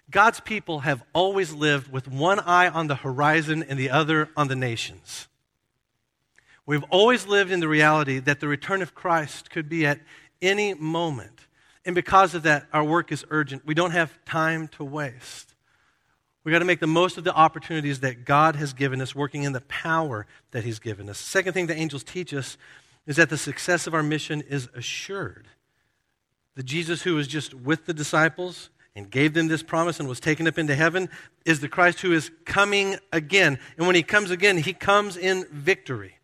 God's 0.10 0.40
people 0.40 0.80
have 0.80 1.04
always 1.12 1.52
lived 1.52 1.92
with 1.92 2.08
one 2.08 2.40
eye 2.40 2.70
on 2.70 2.88
the 2.88 2.96
horizon 2.96 3.64
and 3.68 3.78
the 3.78 3.90
other 3.90 4.30
on 4.38 4.48
the 4.48 4.56
nations. 4.56 5.28
We've 6.66 6.86
always 6.90 7.28
lived 7.28 7.52
in 7.52 7.60
the 7.60 7.68
reality 7.68 8.20
that 8.20 8.40
the 8.40 8.48
return 8.48 8.82
of 8.82 8.96
Christ 8.96 9.50
could 9.50 9.68
be 9.68 9.86
at 9.86 10.00
any 10.42 10.74
moment. 10.74 11.48
And 11.84 11.96
because 11.96 12.34
of 12.34 12.44
that, 12.44 12.66
our 12.72 12.84
work 12.84 13.12
is 13.12 13.26
urgent. 13.30 13.66
We 13.66 13.74
don't 13.74 13.92
have 13.92 14.18
time 14.24 14.70
to 14.70 14.86
waste. 14.86 15.54
We 16.46 16.52
got 16.54 16.60
to 16.60 16.66
make 16.66 16.80
the 16.80 16.88
most 16.88 17.18
of 17.18 17.26
the 17.26 17.34
opportunities 17.34 18.00
that 18.00 18.24
God 18.24 18.56
has 18.56 18.72
given 18.72 19.02
us, 19.02 19.14
working 19.14 19.44
in 19.44 19.52
the 19.52 19.62
power 19.62 20.28
that 20.52 20.64
He's 20.64 20.80
given 20.80 21.10
us. 21.10 21.18
Second 21.18 21.54
thing 21.54 21.68
the 21.68 21.76
angels 21.76 22.04
teach 22.04 22.34
us 22.34 22.58
is 23.08 23.18
that 23.18 23.30
the 23.30 23.38
success 23.38 23.88
of 23.88 23.94
our 23.94 24.04
mission 24.04 24.42
is 24.42 24.70
assured. 24.74 25.48
The 26.56 26.64
Jesus 26.64 27.02
who 27.04 27.16
was 27.16 27.28
just 27.28 27.54
with 27.54 27.86
the 27.86 27.94
disciples 27.94 28.70
and 28.96 29.12
gave 29.12 29.34
them 29.34 29.48
this 29.48 29.62
promise 29.62 30.00
and 30.00 30.08
was 30.08 30.20
taken 30.20 30.48
up 30.48 30.58
into 30.58 30.74
heaven 30.74 31.10
is 31.46 31.60
the 31.60 31.68
Christ 31.68 32.00
who 32.00 32.14
is 32.14 32.32
coming 32.46 32.96
again. 33.12 33.60
And 33.78 33.86
when 33.86 33.96
He 33.96 34.04
comes 34.04 34.32
again, 34.32 34.58
He 34.58 34.74
comes 34.74 35.18
in 35.18 35.46
victory. 35.52 36.16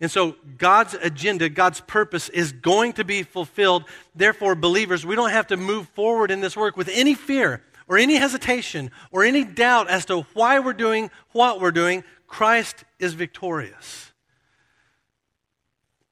And 0.00 0.10
so 0.10 0.36
God's 0.56 0.94
agenda, 0.94 1.48
God's 1.48 1.80
purpose 1.80 2.28
is 2.28 2.52
going 2.52 2.92
to 2.94 3.04
be 3.04 3.24
fulfilled. 3.24 3.84
Therefore, 4.14 4.54
believers, 4.54 5.04
we 5.04 5.16
don't 5.16 5.30
have 5.30 5.48
to 5.48 5.56
move 5.56 5.88
forward 5.88 6.30
in 6.30 6.40
this 6.40 6.56
work 6.56 6.76
with 6.76 6.88
any 6.92 7.14
fear 7.14 7.64
or 7.88 7.98
any 7.98 8.14
hesitation 8.14 8.92
or 9.10 9.24
any 9.24 9.42
doubt 9.42 9.90
as 9.90 10.04
to 10.04 10.22
why 10.34 10.60
we're 10.60 10.72
doing 10.72 11.10
what 11.32 11.60
we're 11.60 11.72
doing. 11.72 12.04
Christ 12.28 12.84
is 13.00 13.14
victorious. 13.14 14.07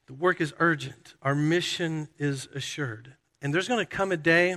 The 0.07 0.15
work 0.15 0.41
is 0.41 0.55
urgent. 0.59 1.15
Our 1.23 1.35
mission 1.35 2.09
is 2.19 2.49
assured. 2.55 3.15
And 3.43 3.53
there's 3.53 3.69
going 3.69 3.85
to 3.85 3.87
come 3.87 4.13
a 4.13 4.17
day 4.17 4.57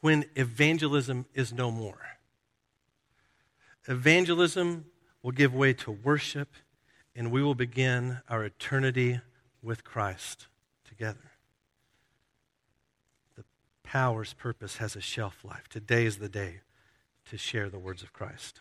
when 0.00 0.24
evangelism 0.36 1.26
is 1.34 1.52
no 1.52 1.70
more. 1.70 2.00
Evangelism 3.88 4.86
will 5.22 5.32
give 5.32 5.54
way 5.54 5.72
to 5.72 5.90
worship 5.90 6.48
and 7.14 7.30
we 7.30 7.42
will 7.42 7.54
begin 7.54 8.18
our 8.28 8.44
eternity 8.44 9.20
with 9.62 9.84
Christ 9.84 10.46
together. 10.88 11.32
The 13.36 13.44
power's 13.82 14.32
purpose 14.32 14.78
has 14.78 14.96
a 14.96 15.00
shelf 15.00 15.44
life. 15.44 15.68
Today 15.68 16.06
is 16.06 16.18
the 16.18 16.28
day 16.28 16.60
to 17.28 17.36
share 17.36 17.68
the 17.68 17.78
words 17.78 18.02
of 18.02 18.12
Christ. 18.12 18.60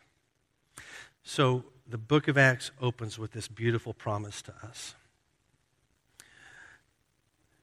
So 1.24 1.66
the 1.88 1.98
book 1.98 2.28
of 2.28 2.38
Acts 2.38 2.72
opens 2.82 3.18
with 3.18 3.32
this 3.32 3.48
beautiful 3.48 3.94
promise 3.94 4.42
to 4.44 4.54
us. 4.64 4.96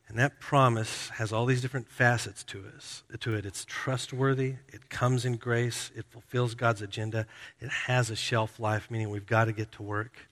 And 0.08 0.18
that 0.18 0.40
promise 0.40 1.10
has 1.10 1.32
all 1.32 1.44
these 1.44 1.60
different 1.60 1.86
facets 1.86 2.42
to, 2.44 2.64
us, 2.74 3.02
to 3.20 3.34
it. 3.34 3.44
It's 3.44 3.66
trustworthy, 3.66 4.54
it 4.68 4.88
comes 4.88 5.26
in 5.26 5.36
grace, 5.36 5.90
it 5.94 6.06
fulfills 6.08 6.54
God's 6.54 6.80
agenda, 6.80 7.26
it 7.60 7.68
has 7.68 8.08
a 8.08 8.16
shelf 8.16 8.58
life, 8.58 8.90
meaning 8.90 9.10
we've 9.10 9.26
got 9.26 9.44
to 9.44 9.52
get 9.52 9.70
to 9.72 9.82
work. 9.82 10.28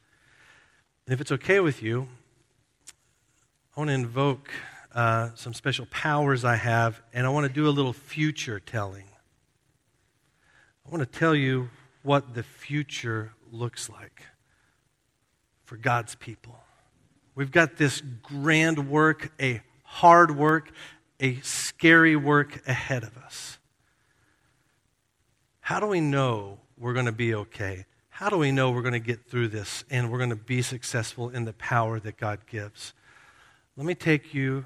And 1.06 1.12
if 1.12 1.20
it's 1.20 1.30
okay 1.30 1.60
with 1.60 1.82
you, 1.82 2.08
I 3.76 3.80
want 3.80 3.88
to 3.90 3.94
invoke 3.94 4.50
uh, 4.94 5.30
some 5.34 5.52
special 5.52 5.84
powers 5.90 6.42
I 6.42 6.56
have, 6.56 7.02
and 7.12 7.26
I 7.26 7.28
want 7.28 7.46
to 7.46 7.52
do 7.52 7.68
a 7.68 7.70
little 7.70 7.92
future 7.92 8.58
telling. 8.58 9.04
I 10.86 10.90
want 10.90 11.02
to 11.02 11.18
tell 11.18 11.34
you 11.34 11.68
what 12.02 12.32
the 12.32 12.42
future 12.42 13.32
looks 13.52 13.90
like 13.90 14.22
for 15.64 15.76
God's 15.76 16.14
people. 16.14 16.56
We've 17.36 17.52
got 17.52 17.76
this 17.76 18.02
grand 18.22 18.90
work, 18.90 19.30
a 19.38 19.60
hard 19.84 20.36
work, 20.36 20.72
a 21.20 21.38
scary 21.40 22.16
work 22.16 22.66
ahead 22.66 23.04
of 23.04 23.16
us. 23.18 23.58
How 25.60 25.78
do 25.78 25.86
we 25.86 26.00
know 26.00 26.58
we're 26.78 26.94
going 26.94 27.06
to 27.06 27.12
be 27.12 27.34
okay? 27.34 27.84
How 28.08 28.30
do 28.30 28.38
we 28.38 28.50
know 28.52 28.70
we're 28.70 28.82
going 28.82 28.94
to 28.94 28.98
get 28.98 29.28
through 29.28 29.48
this 29.48 29.84
and 29.90 30.10
we're 30.10 30.18
going 30.18 30.30
to 30.30 30.36
be 30.36 30.62
successful 30.62 31.28
in 31.28 31.44
the 31.44 31.52
power 31.52 32.00
that 32.00 32.16
God 32.16 32.40
gives? 32.46 32.94
Let 33.76 33.84
me 33.84 33.94
take 33.94 34.32
you 34.32 34.64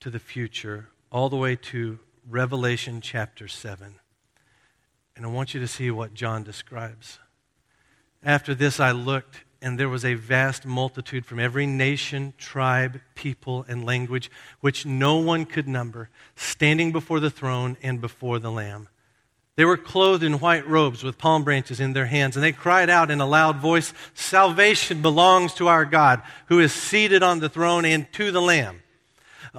to 0.00 0.08
the 0.08 0.18
future, 0.18 0.88
all 1.10 1.28
the 1.28 1.36
way 1.36 1.56
to 1.56 1.98
Revelation 2.26 3.02
chapter 3.02 3.48
7. 3.48 3.96
And 5.14 5.26
I 5.26 5.28
want 5.28 5.52
you 5.52 5.60
to 5.60 5.68
see 5.68 5.90
what 5.90 6.14
John 6.14 6.42
describes. 6.42 7.18
After 8.22 8.54
this, 8.54 8.80
I 8.80 8.92
looked, 8.92 9.44
and 9.62 9.78
there 9.78 9.88
was 9.88 10.04
a 10.04 10.14
vast 10.14 10.66
multitude 10.66 11.24
from 11.24 11.38
every 11.38 11.66
nation, 11.66 12.34
tribe, 12.36 13.00
people, 13.14 13.64
and 13.68 13.86
language, 13.86 14.30
which 14.60 14.84
no 14.84 15.18
one 15.18 15.46
could 15.46 15.68
number, 15.68 16.10
standing 16.34 16.92
before 16.92 17.20
the 17.20 17.30
throne 17.30 17.76
and 17.82 18.00
before 18.00 18.38
the 18.38 18.50
Lamb. 18.50 18.88
They 19.54 19.64
were 19.64 19.76
clothed 19.76 20.24
in 20.24 20.40
white 20.40 20.66
robes 20.66 21.04
with 21.04 21.18
palm 21.18 21.44
branches 21.44 21.78
in 21.78 21.92
their 21.92 22.06
hands, 22.06 22.36
and 22.36 22.42
they 22.42 22.52
cried 22.52 22.90
out 22.90 23.10
in 23.10 23.20
a 23.20 23.26
loud 23.26 23.58
voice, 23.58 23.92
Salvation 24.14 25.02
belongs 25.02 25.54
to 25.54 25.68
our 25.68 25.84
God, 25.84 26.22
who 26.46 26.58
is 26.58 26.72
seated 26.72 27.22
on 27.22 27.40
the 27.40 27.50
throne 27.50 27.84
and 27.84 28.10
to 28.14 28.32
the 28.32 28.42
Lamb. 28.42 28.82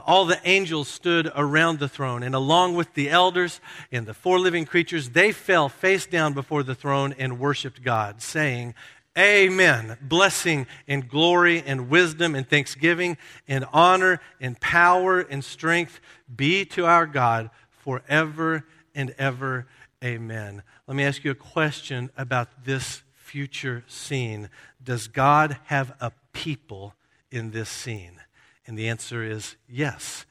All 0.07 0.25
the 0.25 0.39
angels 0.43 0.87
stood 0.87 1.31
around 1.35 1.77
the 1.77 1.87
throne, 1.87 2.23
and 2.23 2.33
along 2.33 2.73
with 2.73 2.95
the 2.95 3.11
elders 3.11 3.61
and 3.91 4.07
the 4.07 4.15
four 4.15 4.39
living 4.39 4.65
creatures, 4.65 5.11
they 5.11 5.31
fell 5.31 5.69
face 5.69 6.07
down 6.07 6.33
before 6.33 6.63
the 6.63 6.73
throne 6.73 7.13
and 7.19 7.39
worshiped 7.39 7.83
God, 7.83 8.19
saying, 8.19 8.73
Amen. 9.17 9.97
Blessing 10.01 10.65
and 10.87 11.07
glory 11.07 11.61
and 11.63 11.87
wisdom 11.87 12.33
and 12.33 12.49
thanksgiving 12.49 13.17
and 13.47 13.63
honor 13.71 14.19
and 14.41 14.59
power 14.59 15.19
and 15.19 15.43
strength 15.43 15.99
be 16.35 16.65
to 16.65 16.85
our 16.87 17.05
God 17.05 17.51
forever 17.69 18.65
and 18.95 19.13
ever. 19.19 19.67
Amen. 20.03 20.63
Let 20.87 20.97
me 20.97 21.03
ask 21.03 21.23
you 21.23 21.29
a 21.29 21.35
question 21.35 22.09
about 22.17 22.65
this 22.65 23.03
future 23.13 23.83
scene. 23.87 24.49
Does 24.83 25.07
God 25.07 25.57
have 25.65 25.95
a 26.01 26.11
people 26.31 26.95
in 27.31 27.51
this 27.51 27.69
scene? 27.69 28.19
And 28.65 28.77
the 28.77 28.89
answer 28.89 29.23
is 29.23 29.57
yes. 29.69 30.25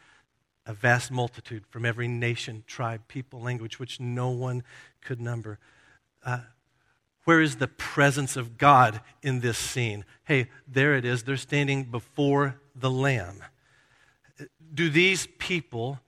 A 0.66 0.72
vast 0.72 1.10
multitude 1.10 1.66
from 1.68 1.84
every 1.84 2.08
nation, 2.08 2.64
tribe, 2.66 3.02
people, 3.06 3.40
language, 3.40 3.78
which 3.78 4.00
no 4.00 4.30
one 4.30 4.64
could 5.00 5.20
number. 5.20 5.58
Uh, 6.24 6.40
where 7.24 7.40
is 7.40 7.56
the 7.56 7.68
presence 7.68 8.36
of 8.36 8.58
God 8.58 9.00
in 9.22 9.40
this 9.40 9.58
scene? 9.58 10.04
Hey, 10.24 10.48
there 10.66 10.94
it 10.94 11.04
is. 11.04 11.22
They're 11.22 11.36
standing 11.36 11.84
before 11.84 12.60
the 12.74 12.90
Lamb. 12.90 13.42
Do 14.74 14.90
these 14.90 15.28
people 15.38 16.00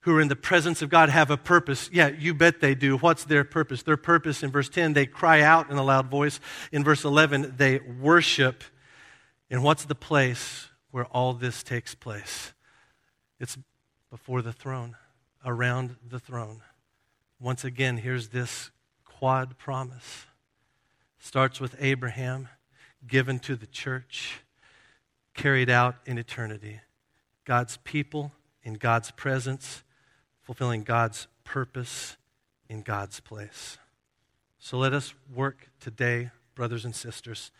who 0.00 0.16
are 0.16 0.20
in 0.20 0.28
the 0.28 0.36
presence 0.36 0.82
of 0.82 0.90
God 0.90 1.08
have 1.08 1.30
a 1.30 1.36
purpose? 1.36 1.88
Yeah, 1.92 2.08
you 2.08 2.34
bet 2.34 2.60
they 2.60 2.74
do. 2.74 2.98
What's 2.98 3.24
their 3.24 3.44
purpose? 3.44 3.82
Their 3.82 3.96
purpose 3.96 4.42
in 4.42 4.50
verse 4.50 4.68
10, 4.68 4.92
they 4.92 5.06
cry 5.06 5.40
out 5.40 5.70
in 5.70 5.78
a 5.78 5.82
loud 5.82 6.10
voice. 6.10 6.40
In 6.72 6.84
verse 6.84 7.04
11, 7.04 7.54
they 7.56 7.78
worship. 7.78 8.62
And 9.50 9.62
what's 9.62 9.84
the 9.84 9.94
place 9.94 10.68
where 10.90 11.06
all 11.06 11.32
this 11.32 11.62
takes 11.62 11.94
place? 11.94 12.52
It's 13.40 13.56
before 14.10 14.42
the 14.42 14.52
throne, 14.52 14.96
around 15.44 15.96
the 16.06 16.18
throne. 16.18 16.62
Once 17.40 17.64
again, 17.64 17.98
here's 17.98 18.28
this 18.28 18.70
quad 19.04 19.58
promise. 19.58 20.27
Starts 21.18 21.60
with 21.60 21.74
Abraham, 21.78 22.48
given 23.06 23.38
to 23.40 23.56
the 23.56 23.66
church, 23.66 24.40
carried 25.34 25.70
out 25.70 25.96
in 26.06 26.18
eternity. 26.18 26.80
God's 27.44 27.78
people 27.78 28.32
in 28.62 28.74
God's 28.74 29.10
presence 29.10 29.82
fulfilling 30.42 30.82
God's 30.82 31.26
purpose 31.44 32.16
in 32.68 32.82
God's 32.82 33.20
place. 33.20 33.78
So 34.58 34.78
let 34.78 34.92
us 34.92 35.14
work 35.34 35.68
today, 35.80 36.30
brothers 36.54 36.84
and 36.84 36.94
sisters, 36.94 37.50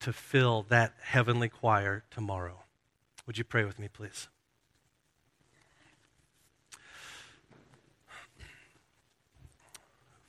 to 0.00 0.12
fill 0.12 0.64
that 0.68 0.94
heavenly 1.02 1.48
choir 1.48 2.04
tomorrow. 2.10 2.62
Would 3.26 3.38
you 3.38 3.44
pray 3.44 3.64
with 3.64 3.78
me, 3.78 3.88
please? 3.88 4.28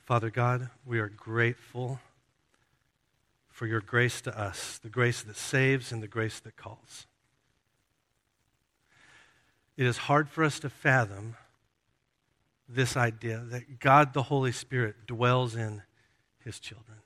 Father 0.04 0.28
God, 0.28 0.70
we 0.84 0.98
are 0.98 1.08
grateful 1.08 2.00
for 3.60 3.66
your 3.66 3.82
grace 3.82 4.22
to 4.22 4.40
us, 4.40 4.78
the 4.82 4.88
grace 4.88 5.20
that 5.20 5.36
saves 5.36 5.92
and 5.92 6.02
the 6.02 6.08
grace 6.08 6.40
that 6.40 6.56
calls. 6.56 7.06
It 9.76 9.84
is 9.84 9.98
hard 9.98 10.30
for 10.30 10.44
us 10.44 10.58
to 10.60 10.70
fathom 10.70 11.36
this 12.66 12.96
idea 12.96 13.44
that 13.50 13.78
God 13.78 14.14
the 14.14 14.22
Holy 14.22 14.50
Spirit 14.50 15.06
dwells 15.06 15.56
in 15.56 15.82
his 16.42 16.58
children. 16.58 17.00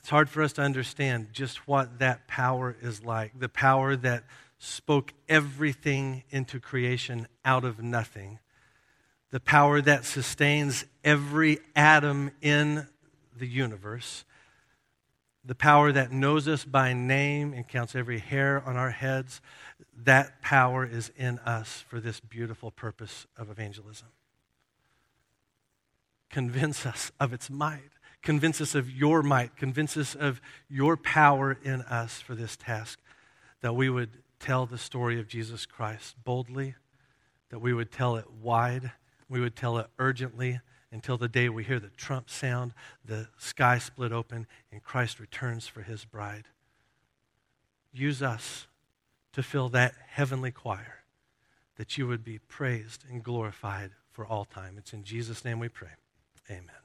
It's 0.00 0.10
hard 0.10 0.28
for 0.28 0.42
us 0.42 0.52
to 0.54 0.62
understand 0.62 1.28
just 1.30 1.68
what 1.68 2.00
that 2.00 2.26
power 2.26 2.74
is 2.82 3.04
like 3.04 3.38
the 3.38 3.48
power 3.48 3.94
that 3.94 4.24
spoke 4.58 5.12
everything 5.28 6.24
into 6.30 6.58
creation 6.58 7.28
out 7.44 7.64
of 7.64 7.80
nothing, 7.80 8.40
the 9.30 9.38
power 9.38 9.80
that 9.80 10.04
sustains 10.04 10.86
every 11.04 11.60
atom 11.76 12.32
in 12.42 12.88
the 13.36 13.48
universe, 13.48 14.24
the 15.44 15.54
power 15.54 15.92
that 15.92 16.10
knows 16.10 16.48
us 16.48 16.64
by 16.64 16.92
name 16.92 17.52
and 17.52 17.68
counts 17.68 17.94
every 17.94 18.18
hair 18.18 18.62
on 18.64 18.76
our 18.76 18.90
heads, 18.90 19.40
that 19.96 20.40
power 20.40 20.86
is 20.86 21.12
in 21.16 21.38
us 21.40 21.84
for 21.88 22.00
this 22.00 22.20
beautiful 22.20 22.70
purpose 22.70 23.26
of 23.36 23.50
evangelism. 23.50 24.08
Convince 26.30 26.86
us 26.86 27.12
of 27.20 27.32
its 27.32 27.50
might. 27.50 27.90
Convince 28.22 28.60
us 28.60 28.74
of 28.74 28.90
your 28.90 29.22
might. 29.22 29.56
Convince 29.56 29.96
us 29.96 30.14
of 30.14 30.40
your 30.68 30.96
power 30.96 31.58
in 31.62 31.82
us 31.82 32.20
for 32.20 32.34
this 32.34 32.56
task, 32.56 32.98
that 33.60 33.74
we 33.74 33.90
would 33.90 34.10
tell 34.40 34.66
the 34.66 34.78
story 34.78 35.20
of 35.20 35.28
Jesus 35.28 35.66
Christ 35.66 36.16
boldly, 36.24 36.74
that 37.50 37.60
we 37.60 37.72
would 37.74 37.92
tell 37.92 38.16
it 38.16 38.30
wide, 38.30 38.92
we 39.28 39.40
would 39.40 39.54
tell 39.54 39.78
it 39.78 39.86
urgently 39.98 40.60
until 40.94 41.18
the 41.18 41.28
day 41.28 41.48
we 41.48 41.64
hear 41.64 41.80
the 41.80 41.88
trump 41.88 42.30
sound, 42.30 42.72
the 43.04 43.26
sky 43.36 43.78
split 43.78 44.12
open, 44.12 44.46
and 44.70 44.82
Christ 44.82 45.18
returns 45.18 45.66
for 45.66 45.82
his 45.82 46.04
bride. 46.04 46.44
Use 47.92 48.22
us 48.22 48.68
to 49.32 49.42
fill 49.42 49.68
that 49.70 49.94
heavenly 50.06 50.52
choir, 50.52 51.02
that 51.76 51.98
you 51.98 52.06
would 52.06 52.24
be 52.24 52.38
praised 52.38 53.04
and 53.10 53.24
glorified 53.24 53.90
for 54.12 54.24
all 54.24 54.44
time. 54.44 54.76
It's 54.78 54.92
in 54.92 55.02
Jesus' 55.02 55.44
name 55.44 55.58
we 55.58 55.68
pray. 55.68 55.88
Amen. 56.48 56.83